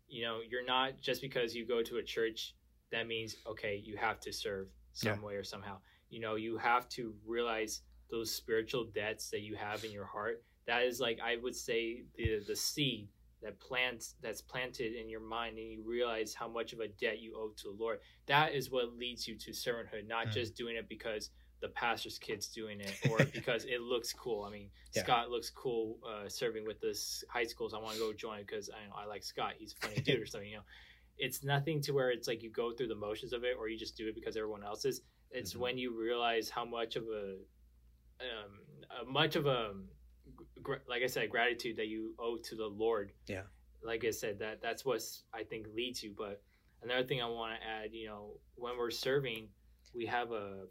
[0.08, 2.56] You know, you're not just because you go to a church
[2.92, 5.78] that means okay, you have to serve some way or somehow.
[6.10, 10.44] You know, you have to realize those spiritual debts that you have in your heart.
[10.66, 13.10] That is like I would say the the seed
[13.44, 17.20] that plants that's planted in your mind and you realize how much of a debt
[17.20, 18.00] you owe to the Lord.
[18.26, 20.32] That is what leads you to servanthood, not Mm.
[20.34, 21.30] just doing it because
[21.60, 24.44] the pastor's kid's doing it or because it looks cool.
[24.44, 25.04] I mean, Yeah.
[25.04, 27.72] Scott looks cool uh, serving with this high schools.
[27.72, 29.54] So I want to go join because I, know I like Scott.
[29.58, 30.50] He's a funny dude or something.
[30.50, 30.64] You know,
[31.18, 33.78] it's nothing to where it's like you go through the motions of it or you
[33.78, 35.02] just do it because everyone else is.
[35.32, 35.58] It's Mhm.
[35.60, 37.38] when you realize how much of a,
[38.22, 38.60] um,
[39.02, 39.74] a much of a,
[40.88, 43.12] like I said, gratitude that you owe to the Lord.
[43.28, 43.44] Yeah.
[43.84, 45.02] Like I said, that that's what
[45.34, 46.14] I think leads you.
[46.18, 46.42] But
[46.84, 49.48] another thing I want to add, you know, when we're serving,
[49.94, 50.66] we have a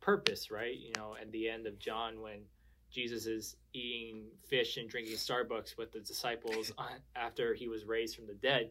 [0.00, 0.76] purpose, right?
[0.76, 2.40] You know, at the end of John, when
[2.90, 6.72] Jesus is eating fish and drinking Starbucks with the disciples
[7.16, 8.70] after he was raised from the dead,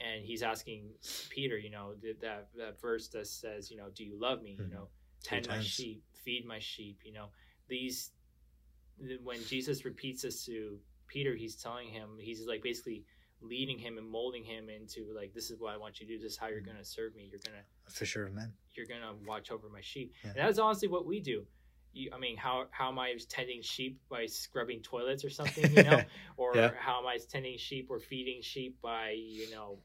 [0.00, 0.90] and he's asking
[1.30, 4.56] Peter, you know, that that verse that says, you know, do you love me?
[4.58, 4.72] You Mhm.
[4.72, 4.88] know,
[5.22, 6.98] tend my sheep, feed my sheep.
[7.04, 7.30] You know,
[7.68, 8.15] these th-
[9.22, 10.78] when Jesus repeats this to
[11.08, 13.04] Peter, he's telling him, he's like basically
[13.42, 16.22] leading him and molding him into like, this is what I want you to do.
[16.22, 16.66] This is how you're Mhm.
[16.66, 17.24] going to serve me.
[17.30, 18.52] You're going to fisher of men.
[18.74, 20.12] you're gonna watch over my sheep.
[20.24, 20.30] Yeah.
[20.30, 21.46] And that's honestly what we do.
[21.94, 25.82] You, I mean, how how am I tending sheep by scrubbing toilets or something, you
[25.82, 26.02] know,
[26.36, 26.72] or Yeah.
[26.78, 29.78] how am I tending sheep or feeding sheep by you know,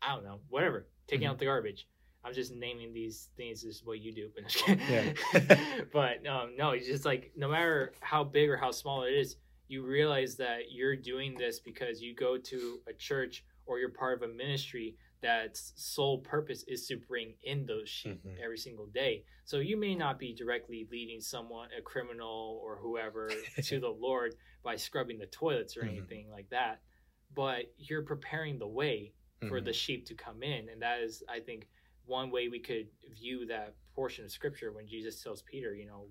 [0.00, 1.32] I don't know, whatever, taking Mhm.
[1.32, 1.86] out the garbage.
[2.24, 3.62] I'm just naming these things.
[3.62, 5.12] This is what you do, but Yeah.
[5.92, 9.36] but um, no, it's just like no matter how big or how small it is,
[9.68, 14.20] you realize that you're doing this because you go to a church or you're part
[14.22, 18.42] of a ministry that's sole purpose is to bring in those sheep Mhm.
[18.42, 19.24] every single day.
[19.44, 23.28] So you may not be directly leading someone, a criminal or whoever,
[23.64, 25.88] to the Lord by scrubbing the toilets or Mhm.
[25.88, 26.82] anything like that,
[27.34, 29.12] but you're preparing the way
[29.48, 29.64] for Mhm.
[29.66, 31.68] the sheep to come in, and that is, I think,
[32.10, 36.06] one way we could view that portion of scripture when Jesus tells Peter, you know,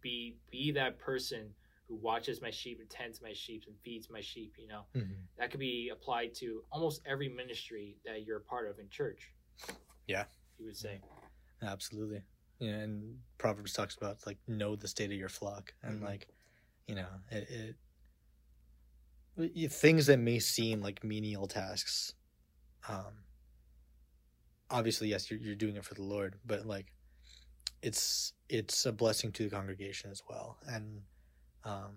[0.00, 1.54] be be that person
[1.86, 4.54] who watches my sheep and tends my sheep and feeds my sheep.
[4.58, 5.26] You know, Mhm.
[5.38, 9.32] that could be applied to almost every ministry that you're a part of in church.
[10.06, 10.26] Yeah.
[10.58, 11.00] you would say.
[11.62, 12.22] Absolutely.
[12.58, 16.04] Yeah, and Proverbs talks about like know the state of your flock and Mhm.
[16.04, 16.28] like
[16.86, 17.76] you know it,
[19.38, 22.14] it things that may seem like menial tasks.
[22.88, 23.24] Um,
[24.70, 26.86] obviously, yes, you're you're doing it for the Lord, but like
[27.82, 31.02] it's it's a blessing to the congregation as well, and
[31.64, 31.92] um,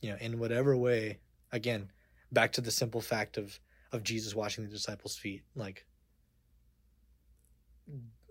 [0.00, 1.18] you know, in whatever way,
[1.52, 1.90] again,
[2.32, 3.58] back to the simple fact of
[3.92, 5.86] of Jesus washing the disciples' feet, like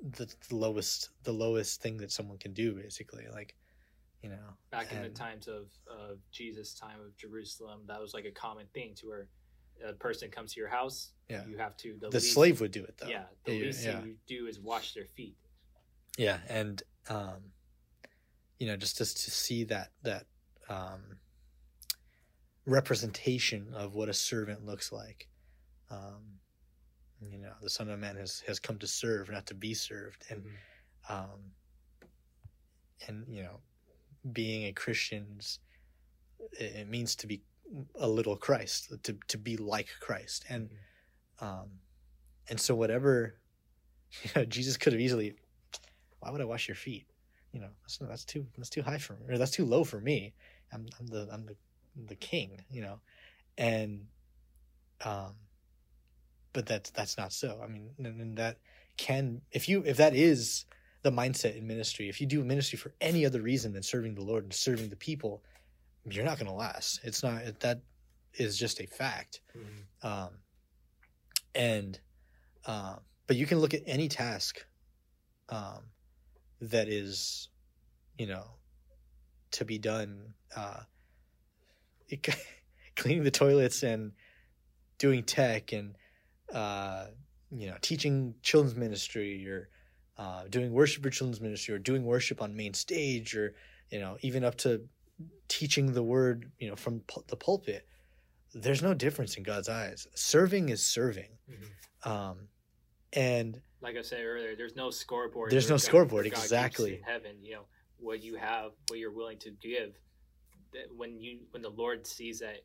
[0.01, 3.55] the, the lowest the lowest thing that someone can do basically like
[4.23, 8.25] you know Back in the times of, of Jesus' time of Jerusalem, that was like
[8.25, 9.27] a common thing to where
[9.85, 11.45] a person comes to your house, Yeah.
[11.47, 13.99] you have to the least- slave would do it though Yeah, the Yeah, least yeah.
[13.99, 15.37] thing you do is wash their feet.
[16.17, 17.51] yeah and um
[18.59, 20.25] you know just just to see that that
[20.69, 21.19] um
[22.65, 25.27] representation of what a servant looks like
[25.89, 26.21] um
[27.21, 30.23] you know the son of man has has come to serve not to be served
[30.29, 30.45] and
[31.09, 31.39] um
[33.07, 33.59] and you know
[34.31, 35.59] being a christian's
[36.53, 37.41] it means to be
[37.95, 40.45] a little christ to to be like christ.
[40.49, 40.69] And
[41.39, 41.69] um
[42.49, 43.35] and so whatever
[44.23, 45.35] you know jesus could have easily
[46.19, 47.05] why would i wash your feet?
[47.51, 49.99] You know that's that's too that's too high for me or that's too low for
[49.99, 50.33] me.
[50.73, 51.55] I'm i'm the i'm the
[52.07, 52.99] the king you know?
[53.57, 54.05] And
[55.03, 55.33] um
[56.53, 57.59] but that's that's not so.
[57.63, 58.57] I mean and, and that
[58.97, 60.65] can if you if that is
[61.03, 64.21] the mindset in ministry if you do ministry for any other reason than serving the
[64.21, 65.41] lord and serving the people
[66.09, 67.81] you're not going to last it's not that
[68.35, 69.41] is just a fact.
[69.55, 70.07] Mhm.
[70.07, 70.29] Um,
[71.53, 71.99] and
[72.65, 72.95] uh,
[73.27, 74.65] but you can look at any task
[75.49, 75.83] um,
[76.61, 77.49] that is,
[78.17, 78.45] you know,
[79.51, 80.33] to be done.
[80.55, 80.81] Uh,
[82.09, 82.27] it,
[82.95, 84.11] cleaning the toilets and
[84.97, 85.95] doing tech and
[86.53, 87.05] uh,
[87.49, 89.69] you know teaching children's ministry or
[90.17, 93.55] uh, doing worship for children's ministry or doing worship on main stage or
[93.89, 94.81] you know even up to
[95.47, 97.87] teaching the word you know from pul- the pulpit
[98.53, 102.09] there's no difference in god's eyes serving is serving Mhm.
[102.09, 102.47] um,
[103.13, 105.51] and Like I said earlier, there's no scoreboard.
[105.51, 106.95] There's no God- scoreboard, God exactly.
[106.97, 107.65] In heaven, you know
[107.97, 109.97] what you have, what you're willing to give.
[110.73, 112.61] That when you when the Lord sees that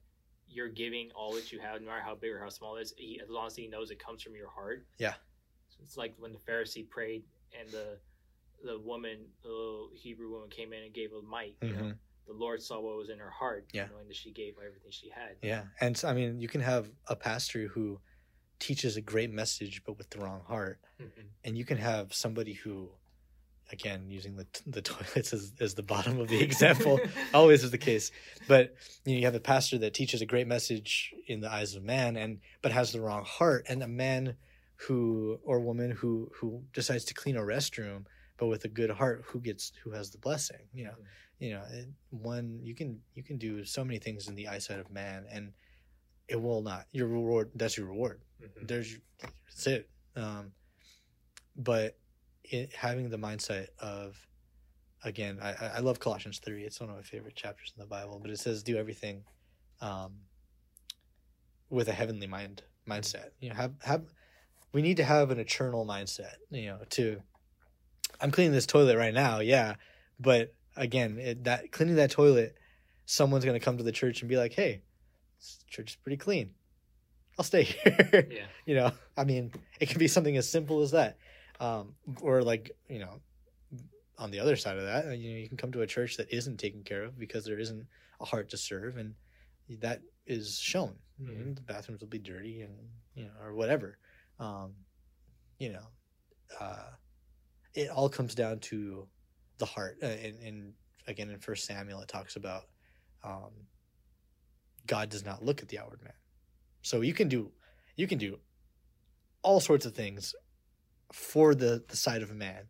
[0.46, 2.94] you're giving all that you have, no matter how big or how small it is,
[2.96, 4.86] he, as long as He knows it comes from your heart.
[4.98, 5.14] Yeah.
[5.68, 7.24] So it's like when the Pharisee prayed
[7.58, 7.98] and the
[8.64, 11.56] the woman, the little Hebrew woman, came in and gave a mite.
[11.62, 11.98] You know, Mhm.
[12.26, 13.86] The Lord saw what was in her heart, Yeah.
[13.92, 15.36] knowing that she gave everything she had.
[15.42, 18.00] yeah and so, i mean you can have a pastor who
[18.58, 21.24] teaches a great message but with the wrong heart Mhm.
[21.44, 22.90] and you can have somebody who
[23.72, 26.98] again using the the toilets as, as the bottom of the example
[27.34, 28.10] always is the case
[28.48, 28.74] but
[29.04, 31.82] you, know, you have a pastor that teaches a great message in the eyes of
[31.82, 34.36] man and but has the wrong heart and a man
[34.76, 38.04] who or woman who who decides to clean a restroom
[38.38, 41.04] but with a good heart who gets who has the blessing you know Mhm.
[41.38, 41.62] You know
[42.10, 45.52] one you can you can do so many things in the eyesight of man and
[46.28, 48.20] it will not your reward that's your reward.
[48.42, 48.68] Mhm.
[48.68, 49.88] there's that's it.
[50.16, 50.52] Um
[51.56, 51.96] but
[52.44, 54.16] it, having the mindset of
[55.04, 57.86] again I, I I love colossians 3 it's one of my favorite chapters in the
[57.86, 59.24] bible but it says do everything
[59.80, 60.12] um
[61.68, 63.30] with a heavenly mind mindset.
[63.40, 64.04] You know have have
[64.72, 67.20] we need to have an eternal mindset you know to
[68.20, 69.74] i'm cleaning this toilet right now yeah
[70.20, 72.54] but again it, that cleaning that toilet
[73.06, 74.82] someone's going to come to the church and be like hey
[75.38, 76.50] this church is pretty clean.
[77.38, 78.26] I'll stay here.
[78.30, 78.46] Yeah.
[78.64, 81.18] you know i mean it can be something as simple as that.
[81.60, 83.20] Um or like you know
[84.18, 86.32] on the other side of that you know you can come to a church that
[86.34, 87.86] isn't taken care of because there isn't
[88.20, 89.14] a heart to serve and
[89.80, 90.94] that is shown.
[91.22, 91.54] Mhm.
[91.54, 92.74] the bathrooms will be dirty and
[93.14, 93.98] you know or whatever.
[94.40, 94.72] Um
[95.58, 95.86] you know
[96.60, 96.90] uh
[97.74, 99.06] it all comes down to
[99.58, 100.72] the heart uh, and, and
[101.06, 102.64] again in first samuel it talks about
[103.24, 103.50] um
[104.86, 106.12] god does not look at the outward man.
[106.82, 107.50] So you can do
[107.96, 108.38] you can do
[109.42, 110.34] all sorts of things
[111.12, 112.64] for the the side of a man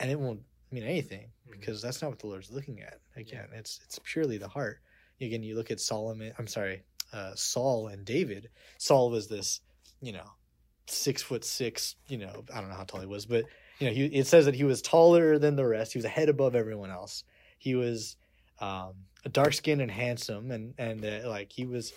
[0.00, 0.40] and it won't
[0.70, 1.52] mean anything Mhm.
[1.52, 3.00] because that's not what the lord's looking at.
[3.16, 4.80] Again it's it's purely the heart.
[5.20, 6.82] Again you look at solomon i'm sorry
[7.12, 8.50] uh saul and david.
[8.78, 9.60] Saul was this
[10.00, 10.28] you know
[10.88, 13.44] six foot six you know i don't know how tall he was but
[13.78, 15.92] you know he it says that he was taller than the rest.
[15.92, 17.24] He was a head above everyone else.
[17.58, 18.16] He was
[18.60, 18.94] um
[19.32, 21.92] dark skinned and handsome and and uh, like he was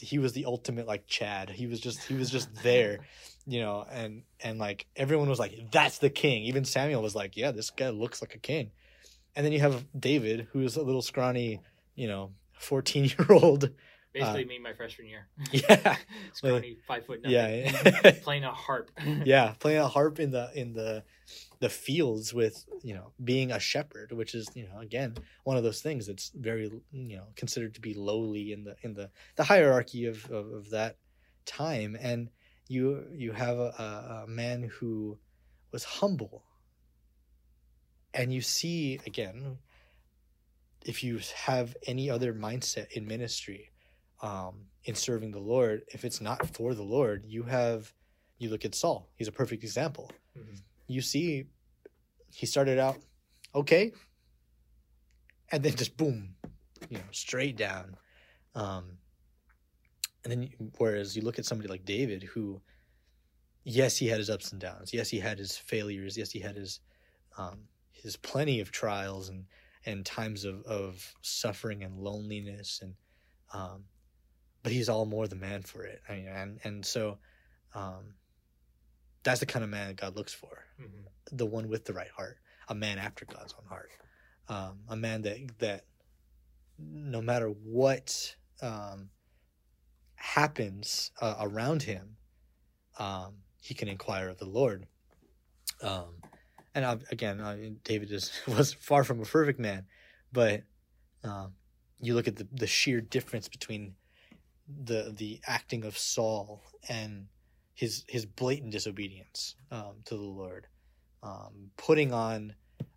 [0.00, 1.50] he was the ultimate like chad.
[1.50, 3.00] He was just he was just there
[3.46, 6.44] you know and and like everyone was like that's the king.
[6.44, 8.70] Even samuel was like yeah this guy looks like a king.
[9.34, 11.60] And then you have david who's a little scrawny
[11.94, 13.70] you know 14 year old
[14.18, 15.28] Basically, Uh, me my freshman year.
[15.52, 15.96] yeah
[16.32, 17.34] Scrawny, five foot nothing.
[18.04, 18.90] yeah Playing a harp.
[19.24, 21.04] yeah playing a harp in the in the
[21.60, 25.14] the fields with you know being a shepherd which is you know again
[25.44, 28.94] one of those things that's very you know considered to be lowly in the in
[28.94, 30.96] the the hierarchy of of, of that
[31.44, 32.30] time and
[32.68, 35.18] you you have a, a man who
[35.72, 36.44] was humble
[38.14, 39.58] and you see again
[40.84, 43.70] if you have any other mindset in ministry
[44.22, 47.92] um in serving the lord if it's not for the lord you have
[48.38, 49.08] you look at Saul.
[49.16, 50.10] He's a perfect example.
[50.36, 50.60] Mhm.
[50.88, 51.46] You see,
[52.34, 52.98] he started out
[53.54, 53.92] okay,
[55.50, 56.36] and then just boom,
[56.90, 57.96] you know, straight down.
[58.54, 58.98] Um,
[60.22, 62.60] and then, you- whereas you look at somebody like David, who,
[63.64, 64.92] yes, he had his ups and downs.
[64.92, 66.16] Yes, he had his failures.
[66.18, 66.80] Yes, he had his,
[67.38, 69.46] um, his plenty of trials and
[69.86, 72.96] and times of of suffering and loneliness and,
[73.54, 73.84] um,
[74.66, 76.02] but he's all more the man for it.
[76.08, 77.18] I mean, and and so
[77.72, 78.14] um,
[79.22, 81.04] that's the kind of man that God looks for, Mhm.
[81.30, 83.92] the one with the right heart, a man after God's own heart,
[84.48, 85.84] um, a man that that
[86.80, 89.10] no matter what um,
[90.16, 92.16] happens uh, around him,
[92.98, 94.88] um, he can inquire of the Lord.
[95.80, 96.16] Um,
[96.74, 99.86] and uh, again, uh, David is was far from a perfect man,
[100.32, 100.64] but
[101.22, 101.54] um,
[102.00, 103.94] you look at the, the sheer difference between
[104.84, 107.26] the the acting of Saul and
[107.74, 110.66] his his blatant disobedience um, to the Lord,
[111.22, 112.54] um, putting on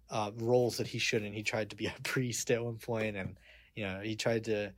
[0.09, 1.35] uh, roles that he shouldn't.
[1.35, 3.37] He tried to be a priest at one point, and
[3.75, 4.71] you know he tried to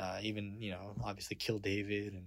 [0.00, 2.26] uh, even you know obviously kill David and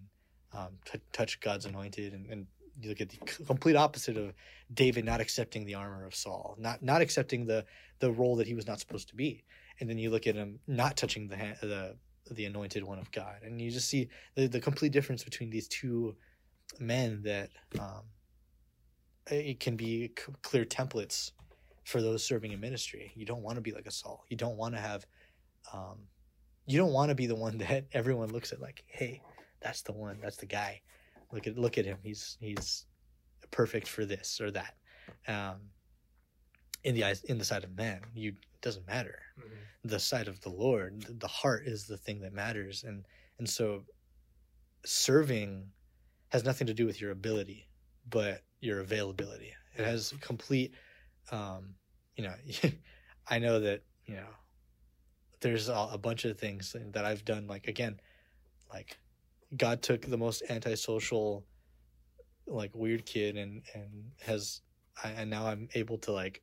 [0.53, 2.47] um, t- touch God's anointed, and, and
[2.79, 4.33] you look at the complete opposite of
[4.73, 7.65] David not accepting the armor of Saul, not not accepting the
[7.99, 9.43] the role that he was not supposed to be,
[9.79, 11.95] and then you look at him not touching the ha- the
[12.31, 15.67] the anointed one of God, and you just see the the complete difference between these
[15.67, 16.15] two
[16.79, 17.49] men that
[17.79, 18.03] um,
[19.27, 20.11] it can be
[20.41, 21.31] clear templates
[21.83, 23.11] for those serving in ministry.
[23.15, 24.25] You don't want to be like a Saul.
[24.29, 25.05] You don't want to have,
[25.73, 25.99] um,
[26.65, 29.21] you don't want to be the one that everyone looks at like, hey,
[29.61, 30.81] that's the one, that's the guy.
[31.31, 31.97] Look at look at him.
[32.03, 32.85] He's he's
[33.51, 34.75] perfect for this or that.
[35.27, 35.57] Um,
[36.83, 38.33] in the eyes, in the sight of man, you
[38.65, 39.21] doesn't matter.
[39.37, 39.89] Mhm.
[39.89, 43.05] The sight of the Lord, the heart is the thing that matters, and
[43.37, 43.85] and so
[44.85, 45.71] serving
[46.29, 47.69] has nothing to do with your ability,
[48.09, 49.53] but your availability.
[49.75, 50.73] It has complete,
[51.31, 51.75] um,
[52.15, 52.35] you know,
[53.27, 54.29] I know that you know
[55.41, 57.47] there's a, a bunch of things that I've done.
[57.47, 57.99] Like again,
[58.73, 58.97] like
[59.55, 61.45] God took the most antisocial,
[62.47, 64.61] like weird kid, and and has,
[65.03, 66.41] I, and now I'm able to like,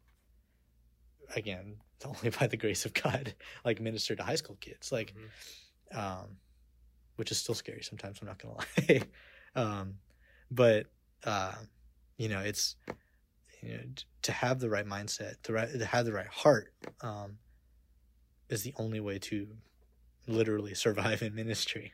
[1.35, 3.35] again, only by the grace of God,
[3.65, 5.97] like minister to high school kids, like, Mhm.
[5.97, 6.39] um,
[7.17, 8.21] which is still scary sometimes.
[8.21, 8.55] I'm not gonna
[8.89, 9.03] lie,
[9.55, 9.99] um,
[10.51, 10.87] but
[11.25, 11.55] uh,
[12.17, 12.77] you know, it's
[13.63, 13.85] you know,
[14.23, 17.39] to have the right mindset, to right, to have the right heart, um,
[18.49, 19.57] is the only way to
[20.27, 21.93] literally survive in ministry.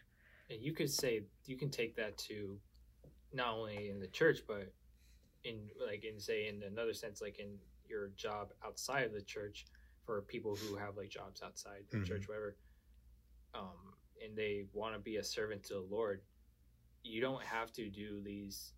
[0.50, 2.58] And you could say you can take that to
[3.32, 4.72] not only in the church, but
[5.44, 9.66] in like in say in another sense, like in your job outside of the church
[10.08, 12.06] for people who have like jobs outside the Mhm.
[12.06, 12.56] church, whatever.
[13.52, 16.24] Um, and they want to be a servant to the Lord.
[17.02, 18.72] You don't have to do these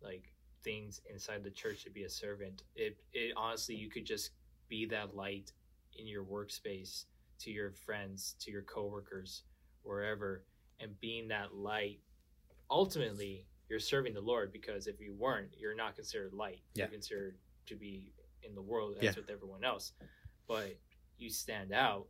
[0.00, 2.62] like things inside the church to be a servant.
[2.74, 4.32] It it honestly you could just
[4.68, 5.52] be that light
[5.96, 7.04] in your workspace
[7.40, 9.44] to your friends, to your coworkers,
[9.82, 10.46] wherever
[10.80, 12.00] and being that light
[12.70, 16.84] ultimately you're serving the lord because if you weren't you're not considered light Yeah.
[16.84, 19.12] you're considered to be in the world as Yeah.
[19.20, 19.92] with everyone else
[20.48, 20.76] but
[21.18, 22.06] you stand out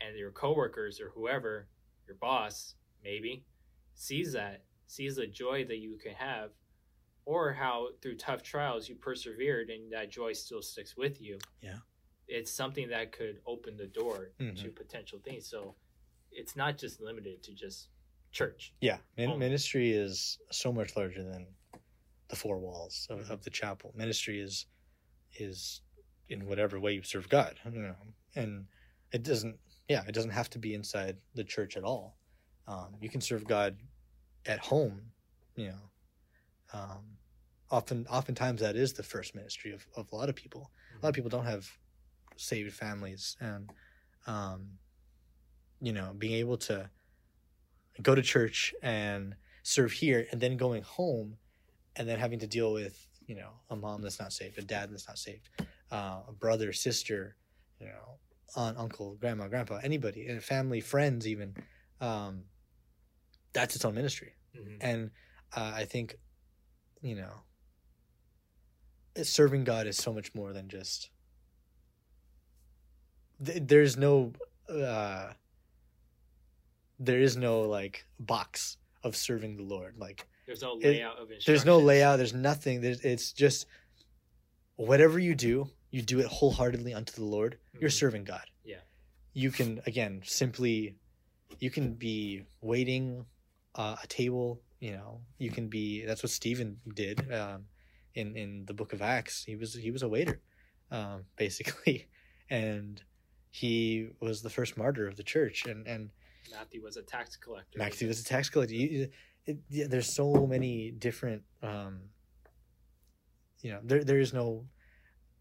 [0.00, 1.68] and your coworkers or whoever
[2.06, 2.74] your boss
[3.04, 3.44] maybe
[3.94, 6.50] sees that sees the joy that you can have
[7.26, 11.78] or how through tough trials you persevered and that joy still sticks with you Yeah.
[12.28, 14.74] it's something that could open the door to Mhm.
[14.74, 15.76] potential things so
[16.32, 17.88] it's not just limited to just
[18.32, 18.72] church.
[18.80, 21.48] Yeah, min- ministry is so much larger than
[22.28, 23.92] the four walls of, of the chapel.
[23.96, 24.66] Ministry is
[25.34, 25.82] is
[26.30, 27.94] in whatever way you serve God, you know,
[28.34, 28.66] and
[29.12, 29.56] it doesn't.
[29.88, 32.16] Yeah, it doesn't have to be inside the church at all.
[32.68, 33.76] Um, you can serve God
[34.46, 35.00] at home,
[35.56, 35.82] you know.
[36.72, 37.18] Um,
[37.70, 40.70] often, oftentimes that is the first ministry of, of a lot of people.
[40.92, 41.68] A lot of people don't have
[42.36, 43.70] saved families, and
[44.28, 44.68] um,
[45.80, 46.88] you know, being able to
[48.00, 51.36] go to church and serve here and then going home
[51.96, 54.90] and then having to deal with you know a mom that's not saved a dad
[54.90, 55.48] that's not saved
[55.90, 57.36] uh, a brother sister
[57.80, 58.18] you know
[58.56, 61.54] aunt uncle grandma grandpa anybody and family friends even
[62.00, 62.44] um,
[63.52, 64.76] that's its own ministry Mhm.
[64.80, 65.10] and
[65.56, 66.16] uh, i think
[67.02, 67.32] you know
[69.22, 71.10] serving god is so much more than just
[73.44, 74.32] th- there's no
[74.68, 75.32] uh
[76.98, 81.30] there is no like box of serving the lord like There's no It- layout of
[81.30, 81.46] instructions.
[81.46, 83.66] there's no layout there's nothing there's, it's just
[84.76, 88.00] whatever you do you do it wholeheartedly unto the lord you're Mhm.
[88.02, 88.80] serving god Yeah.
[89.32, 90.96] you can again simply
[91.58, 93.26] you can be waiting
[93.74, 97.66] uh, a table you know you can be that's what stephen did um,
[98.14, 100.40] in in the book of acts he was he was a waiter
[100.90, 102.08] um, basically
[102.50, 103.02] and
[103.50, 106.10] he was the first martyr of the church and and
[106.52, 107.78] Matthew was a tax collector.
[107.78, 108.74] Matthew was a tax collector.
[108.74, 109.08] You,
[109.46, 112.00] it, yeah, there's so many different, um,
[113.62, 114.66] you know, there there is no,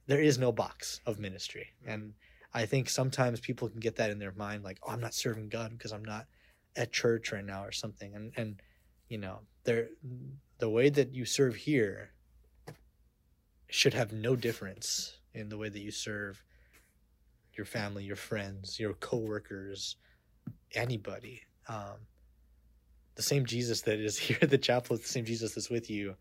[0.10, 2.14] there is no box of ministry, and
[2.52, 5.50] I think sometimes people can get that in their mind, like, oh, I'm not serving
[5.50, 6.26] God because I'm not
[6.76, 8.60] at church right now or something, and and
[9.08, 9.90] you know, there,
[10.58, 12.12] the way that you serve here
[13.70, 16.42] should have no difference in the way that you serve
[17.56, 19.98] your family, your friends, your coworkers,
[20.74, 21.42] anybody.
[21.68, 22.08] Um,
[23.14, 25.88] the same Jesus that is here at the chapel is the same Jesus that's with
[25.88, 26.16] you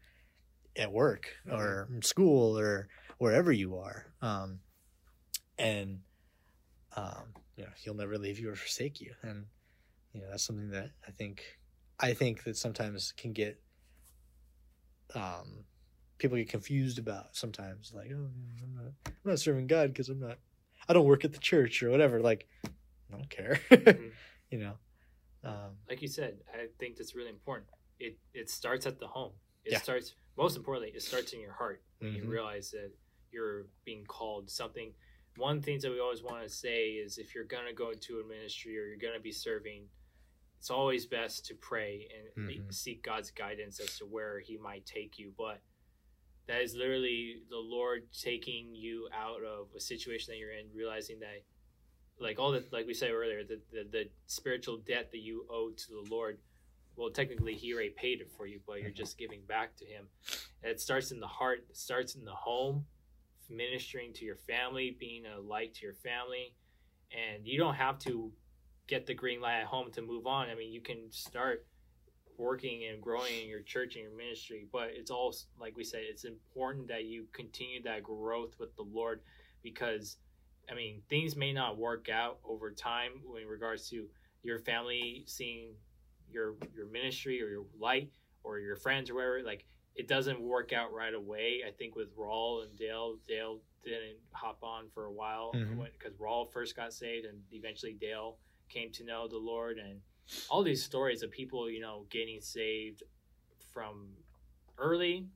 [0.76, 4.06] at work or school or wherever you are.
[4.22, 4.60] Um,
[5.58, 6.00] and
[6.96, 9.14] um, you know, he'll never leave you or forsake you.
[9.22, 9.46] And
[10.12, 11.42] you know, that's something that I think
[12.00, 13.60] I think that sometimes can get
[15.14, 15.64] um
[16.18, 18.28] people get confused about sometimes like oh
[18.62, 20.36] I'm not I'm not serving God because I'm not
[20.86, 22.70] I don't work at the church or whatever like I
[23.16, 24.10] don't care Mhm.
[24.50, 24.74] you know
[25.44, 27.68] Um, like you said, I think that's really important.
[27.98, 29.32] It it starts at the home.
[29.64, 29.78] It Yeah.
[29.80, 32.28] starts most importantly, it starts in your heart when you Mhm.
[32.28, 32.90] realize that
[33.32, 34.92] you're being called something.
[35.36, 38.24] One thing that we always want to say is if you're gonna go into a
[38.26, 39.88] ministry or you're gonna be serving,
[40.58, 42.74] it's always best to pray and Mhm.
[42.74, 45.32] seek God's guidance as to where He might take you.
[45.36, 45.60] But
[46.46, 51.20] that is literally the Lord taking you out of a situation that you're in, realizing
[51.20, 51.44] that
[52.20, 55.70] like all the like we said earlier, the, the the spiritual debt that you owe
[55.70, 56.40] to the Lord,
[56.96, 58.94] well, technically He already paid it for you, but you're Mhm.
[58.94, 60.08] just giving back to Him.
[60.62, 61.64] And it starts in the heart.
[61.70, 62.88] It starts in the home,
[63.49, 66.55] ministering to your family, being a light to your family,
[67.12, 68.32] and you don't have to
[68.86, 70.49] get the green light at home to move on.
[70.49, 71.66] I mean, you can start
[72.36, 76.03] working and growing in your church and your ministry, but it's all like we said,
[76.09, 79.20] it's important that you continue that growth with the Lord
[79.62, 80.16] because
[80.70, 84.07] I mean, things may not work out over time in regards to
[84.42, 85.70] your family seeing
[86.30, 88.11] your your ministry or your light
[88.44, 89.42] or your friends or whatever.
[89.44, 89.64] Like
[89.99, 91.62] it doesn't work out right away.
[91.66, 95.82] I think with Raul and Dale, Dale didn't hop on for a while mm-hmm.
[95.99, 98.36] because Raul first got saved and eventually Dale
[98.68, 100.01] came to know the Lord and
[100.49, 103.03] all these stories of people, you know, getting saved
[103.72, 104.07] from
[104.78, 105.26] early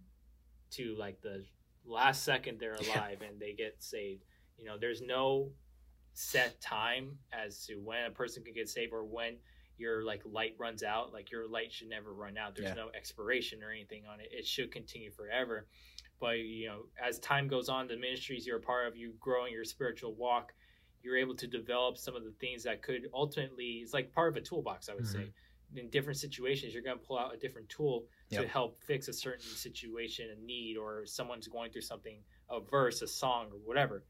[0.71, 1.45] to like the
[1.85, 4.23] last second they're alive and they get saved.
[4.57, 5.51] You know, there's no
[6.13, 9.39] set time as to when a person can get saved or when
[9.79, 11.13] your like light runs out.
[11.13, 12.55] Like your light should never run out.
[12.55, 12.75] There's Yeah.
[12.75, 14.29] no expiration or anything on it.
[14.33, 15.67] It should continue forever.
[16.21, 19.53] But you know, as time goes on, the ministries you're a part of, you growing
[19.53, 20.55] your spiritual walk,
[21.03, 24.37] you're able to develop some of the things that could ultimately it's like part of
[24.37, 25.19] a toolbox, I would say.
[25.19, 25.79] Mm-hmm.
[25.79, 29.41] In different situations, you're gonna pull out a different tool to help fix a certain
[29.41, 34.05] situation, a need, or someone's going through something, a verse, a song, or whatever.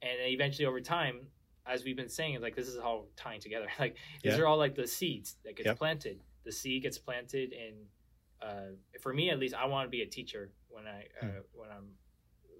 [0.00, 1.28] And then eventually, over time,
[1.66, 3.66] as we've been saying, like this is all tying together.
[3.78, 4.40] Like these Yeah.
[4.40, 5.78] are all like the seeds that gets Yep.
[5.78, 6.20] planted.
[6.44, 7.86] The seed gets planted, and
[8.40, 11.38] uh, for me at least, I want to be a teacher when I uh, Hmm.
[11.52, 11.88] when I'm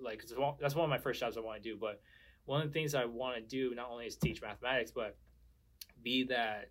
[0.01, 0.23] like
[0.61, 1.77] that's one of my first jobs I want to do.
[1.77, 2.03] But
[2.45, 5.17] one of the things I want to do not only is teach mathematics, but
[6.03, 6.71] be that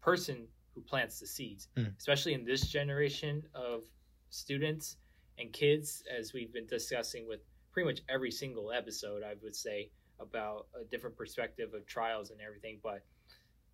[0.00, 1.84] person who plants the seeds, Hmm.
[1.98, 3.84] especially in this generation of
[4.30, 4.96] students
[5.38, 7.40] and kids, as we've been discussing with
[7.72, 9.90] pretty much every single episode, I would say
[10.20, 12.78] about a different perspective of trials and everything.
[12.82, 13.02] But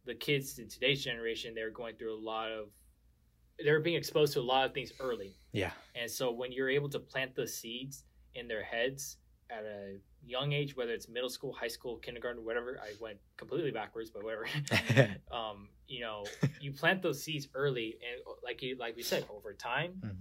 [0.05, 2.69] the kids in today's generation, they're going through a lot of,
[3.59, 5.37] they're being exposed to a lot of things early.
[5.53, 5.73] Yeah.
[5.95, 9.19] And so when you're able to plant the seeds in their heads
[9.51, 13.71] at a young age, whether it's middle school, high school, kindergarten, whatever, I went completely
[13.71, 14.47] backwards, but whatever.
[15.33, 16.25] um, you know,
[16.61, 20.17] you plant those seeds early, and like you, like we said, over time, Mhm.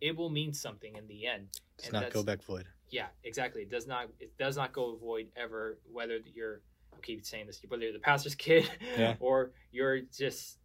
[0.00, 1.48] it will mean something in the end.
[1.76, 2.66] Does And not go back void.
[2.90, 3.62] Yeah, exactly.
[3.62, 4.08] It does not.
[4.20, 5.78] It does not go void ever.
[5.92, 6.60] Whether you're,
[6.94, 9.14] I keep saying this, whether you're the pastor's kid Yeah.
[9.20, 10.58] or you're just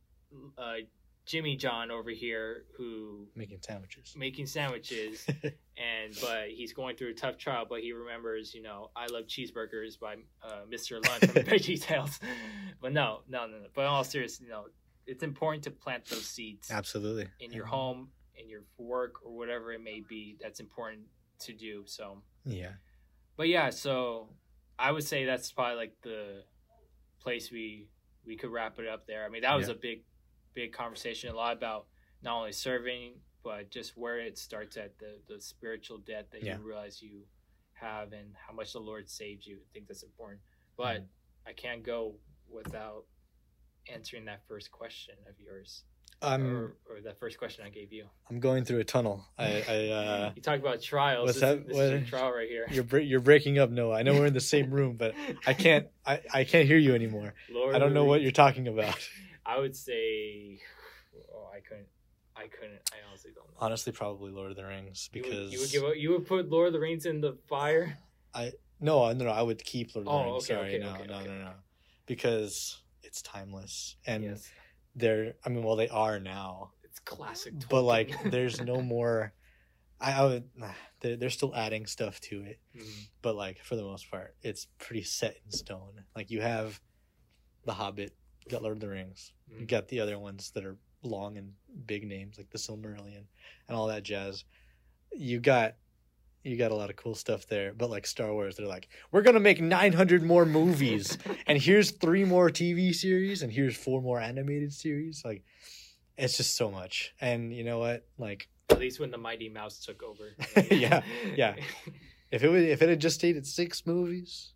[0.57, 0.75] uh,
[1.25, 4.13] Jimmy John over here who Making sandwiches.
[4.17, 5.25] making sandwiches
[5.77, 9.23] and but he's going through a tough trial but he remembers you know i love
[9.25, 12.19] cheeseburgers by uh, mr lunch from veggie tales
[12.81, 14.65] but no no no no but in all seriousness you know
[15.07, 17.27] it's important to plant those seeds Absolutely.
[17.39, 21.01] in your home in your work or whatever it may be that's important
[21.45, 22.73] to do so Yeah.
[23.37, 24.29] but yeah so
[24.79, 26.43] i would say that's probably like the
[27.21, 27.87] place we
[28.25, 29.75] we could wrap it up there i mean that was Yeah.
[29.75, 30.03] a big
[30.53, 31.87] big conversation a lot about
[32.21, 36.57] not only serving but just where it starts at the the spiritual debt that Yeah.
[36.57, 37.23] you realize you
[37.73, 40.41] have and how much the lord saved you i think that's important
[40.77, 41.49] but Mm-hmm.
[41.49, 42.15] i can't go
[42.49, 43.03] without
[43.91, 45.83] answering that first question of yours
[46.21, 49.25] I'm or, or that first question i gave you I'm going through a tunnel.
[49.37, 52.47] I, I uh, you talk about trials what's this, that- is, this what- trial right
[52.47, 53.69] here you're you're breaking up.
[53.71, 53.95] Noah.
[53.97, 55.15] I know we're in the same room, but
[55.47, 57.33] I can't I, I can't hear you anymore.
[57.51, 58.97] Lord I don't know what you're talking about.
[59.45, 60.59] I would say,
[61.35, 61.87] oh, I couldn't.
[62.35, 62.79] I couldn't.
[62.93, 63.57] I honestly don't know.
[63.59, 66.25] Honestly, probably Lord of the Rings You would- because you would, give up, you would
[66.25, 67.97] put Lord of the Rings in the fire.
[68.33, 70.43] I no, no, no, I would keep Lord of the Oh, Rings.
[70.49, 71.27] okay, Sorry, okay, no, okay, no, okay.
[71.27, 71.51] no, no,
[72.05, 74.49] because it's timeless and yes,
[74.95, 75.35] they're.
[75.45, 77.53] I mean, well, they are now, it's classic.
[77.69, 79.33] but like, there's no more.
[79.99, 80.49] I, I would.
[81.01, 83.07] They're, they're still adding stuff to it, Mhm.
[83.21, 86.03] but like for the most part, it's pretty set in stone.
[86.15, 86.79] Like you have
[87.65, 88.15] the Hobbit,
[88.45, 89.67] you got Lord of the Rings, you Mhm.
[89.67, 91.53] got the other ones that are long and
[91.85, 93.25] big names like the Silmarillion
[93.67, 94.45] and all that jazz.
[95.11, 95.75] You got
[96.43, 99.21] you got a lot of cool stuff there, but like Star Wars, they're like, we're
[99.21, 101.17] gonna make nine hundred more movies,
[101.47, 105.23] and here's three more TV series, and here's four more animated series.
[105.23, 105.43] Like,
[106.17, 107.13] it's just so much.
[107.21, 108.05] And you know what?
[108.17, 110.31] Like, At least when the Mighty Mouse took over.
[110.71, 111.01] Yeah,
[111.35, 111.55] yeah.
[112.31, 114.53] if it if it had just stayed at six movies,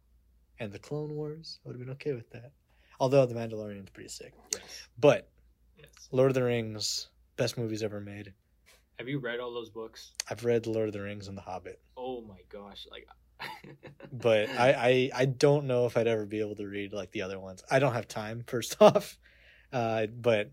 [0.60, 2.52] and the Clone Wars, I would have been okay with that.
[3.00, 4.34] Although the Mandalorian's pretty sick.
[4.54, 4.88] Yes.
[5.00, 5.30] But
[5.78, 5.90] Yes.
[6.12, 8.34] Lord of the Rings, best movies ever made.
[9.00, 10.12] Have you read all those books?
[10.30, 12.88] I've read The Lord of the Rings and The Hobbit, Oh my gosh!
[12.90, 13.08] Like,
[14.12, 17.22] but I, I I don't know if I'd ever be able to read like the
[17.22, 17.64] other ones.
[17.70, 19.18] I don't have time, first off,
[19.72, 20.52] uh, but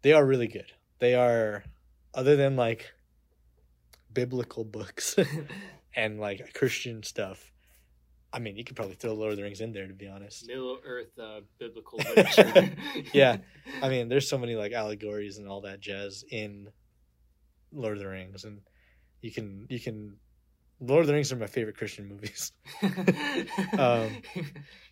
[0.00, 0.72] they are really good.
[0.98, 1.62] They are,
[2.14, 2.90] other than like
[4.12, 5.16] biblical books
[5.96, 7.52] and like Christian stuff.
[8.32, 10.46] I mean, you could probably throw Lord of the Rings in there to be honest.
[10.48, 12.72] Middle Earth uh, biblical literature.
[13.12, 13.36] Yeah.
[13.80, 16.68] I mean, there's so many like allegories and all that jazz in
[17.74, 18.60] Lord of the Rings, and
[19.20, 20.16] you can you can.
[20.80, 22.52] Lord of the Rings are my favorite Christian movies,
[23.78, 24.22] Um,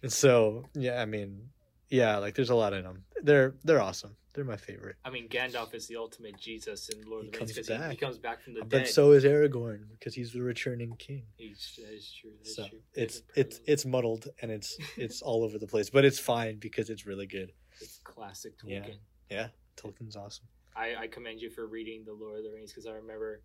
[0.03, 1.49] and so yeah, I mean,
[1.91, 3.05] yeah, like there's a lot in them.
[3.23, 4.17] They're they're awesome.
[4.35, 4.97] They're my favorite.
[5.05, 7.91] I mean, Gandalf is the ultimate Jesus in Lord He of the Rings because he,
[7.91, 8.79] he comes back from the But dead.
[8.85, 11.25] But so is Aragorn because he's the returning king.
[11.37, 12.31] He's, that is true.
[12.43, 12.79] That is So true.
[12.95, 16.89] it's it's it's muddled and it's it's all over the place, but it's fine because
[16.89, 17.53] it's really good.
[17.81, 18.81] It's classic Yeah.
[18.81, 18.99] Tolkien.
[19.31, 20.47] Yeah, Tolkien's awesome.
[20.77, 23.43] I, I commend you for reading the Lord of the Rings because I remember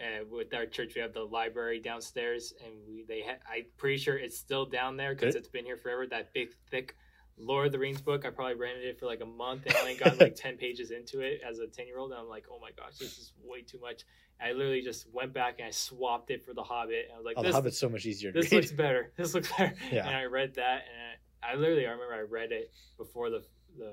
[0.00, 3.98] uh, with our church we have the library downstairs and we they ha- I'm pretty
[3.98, 6.06] sure it's still down there because it's been here forever.
[6.06, 6.96] That big thick
[7.38, 8.24] Lord of the Rings book.
[8.26, 10.90] I probably rented it for like a month and I only got like ten pages
[10.90, 12.12] into it as a ten year old.
[12.12, 14.02] And I'm like, oh my gosh, this is way too much.
[14.42, 17.06] I literally just went back and I swapped it for the Hobbit.
[17.08, 18.58] And I was like, Oh, the this, Hobbit's so much easier to this read.
[18.58, 19.12] looks better.
[19.16, 19.74] This looks better.
[19.92, 20.06] Yeah.
[20.06, 20.96] And I read that, and
[21.42, 23.42] I, I literally I remember I read it before the
[23.78, 23.92] the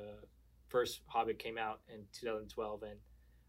[0.70, 3.00] first Hobbit came out in 2012, and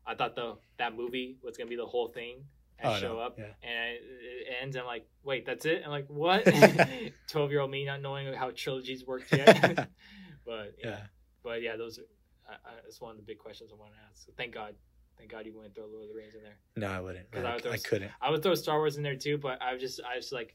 [0.06, 2.44] I thought the that movie was gonna be the whole thing
[2.78, 3.20] and Oh, show no.
[3.20, 3.46] up, Yeah.
[3.62, 4.76] and it ends.
[4.76, 5.82] I'm like, wait, that's it?
[5.84, 6.44] I'm like, what?
[7.28, 9.76] Twelve year old me not knowing how trilogies worked yet.
[10.46, 11.00] but yeah, Yeah.
[11.42, 12.02] but yeah, those are
[12.48, 14.24] I, I, that's one of the big questions I want to ask.
[14.24, 14.74] So thank God,
[15.18, 16.56] thank God you wouldn't throw Lord of the Rings in there.
[16.76, 17.30] No, I wouldn't.
[17.30, 18.10] 'Cause I, would throw I couldn't.
[18.22, 20.54] I would throw Star Wars in there too, but I was just I was like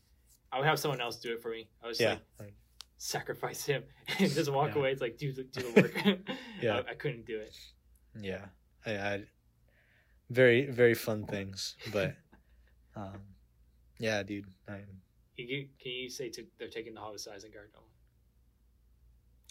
[0.52, 1.68] I would have someone else do it for me.
[1.84, 2.18] I was Yeah.
[2.40, 2.54] like
[2.98, 3.84] sacrifice him
[4.20, 4.80] and just walk Yeah.
[4.80, 4.92] away.
[4.92, 6.20] It's like do the do the work.
[6.62, 6.78] Yeah.
[6.88, 7.56] I, I couldn't do it.
[8.20, 8.46] Yeah.
[8.86, 9.24] I, I
[10.30, 12.16] very very fun things, but
[12.96, 13.20] um,
[14.00, 14.46] yeah, dude.
[14.68, 14.74] I
[15.38, 17.74] Can you, can you say to, they're taking the to Isengard?
[17.74, 17.82] No.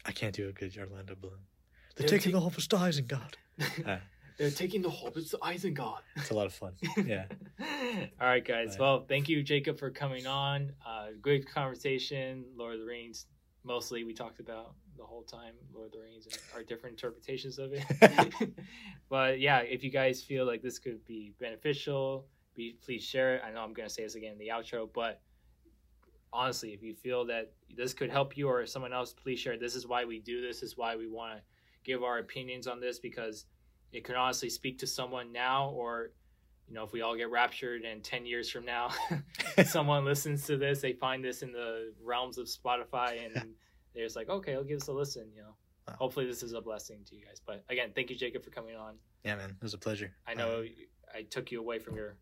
[0.05, 1.33] I can't do a good Orlando Bloom.
[1.97, 3.35] They're They're taking ta- the Hobbits to Isengard.
[3.87, 3.99] Uh,
[4.39, 6.01] they're taking the Hobbits to Isengard.
[6.17, 6.73] it's a lot of fun.
[7.05, 7.27] Yeah.
[8.21, 8.71] All right, guys.
[8.71, 8.81] Right.
[8.81, 10.73] Well, thank you, Jacob, for coming on.
[10.87, 12.45] Uh, good conversation.
[12.57, 13.27] Lord of the Rings.
[13.65, 17.59] Mostly, we talked about the whole time Lord of the Rings and our different interpretations
[17.59, 17.85] of it.
[19.09, 23.43] but yeah, if you guys feel like this could be beneficial, be, please share it.
[23.45, 25.21] I know I'm going to say this again in the outro, but
[26.33, 29.55] honestly, if you feel that this could help you or someone else, please share.
[29.55, 29.61] it.
[29.61, 30.61] This is why we do this.
[30.61, 31.43] This is why we want to
[31.85, 33.47] give our opinions on this because
[33.93, 36.11] it could honestly speak to someone now or
[36.69, 38.91] you know if we all get raptured and 10 years from now
[39.67, 43.55] someone listens to this they find this in the realms of spotify and
[43.95, 45.55] they're just like okay i'll give this a listen you know
[45.89, 45.95] Wow.
[45.99, 48.77] hopefully this is a blessing to you guys but again thank you jacob for coming
[48.77, 48.95] on
[49.25, 49.51] Yeah, man.
[49.51, 50.13] It was a pleasure.
[50.29, 50.65] i know
[51.13, 52.17] i took you away from your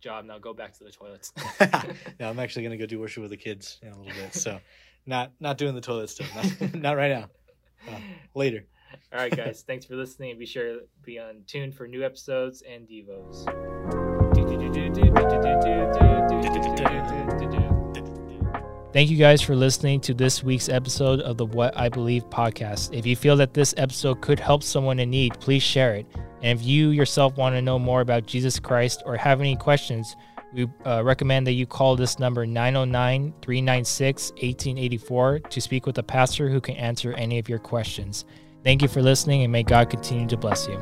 [0.00, 1.32] job now go back to the toilets
[2.20, 4.34] no, I'm actually gonna go do worship with the kids in a little bit.
[4.34, 4.60] So,
[5.06, 6.30] not not doing the toilet stuff.
[6.60, 7.30] Not, not right now.
[7.92, 7.98] Uh,
[8.34, 8.64] later.
[9.12, 12.62] All right guys thanks for listening be sure to be on tune for new episodes
[12.68, 13.44] and devos
[18.90, 22.94] Thank you guys for listening to this week's episode of the What I Believe podcast.
[22.96, 26.06] If you feel that this episode could help someone in need, please share it.
[26.42, 30.16] And if you yourself want to know more about Jesus Christ or have any questions,
[30.54, 36.02] we uh, recommend that you call this number 909 396 1884 to speak with a
[36.02, 38.24] pastor who can answer any of your questions.
[38.68, 40.78] Thank you for listening, and may God continue to bless you.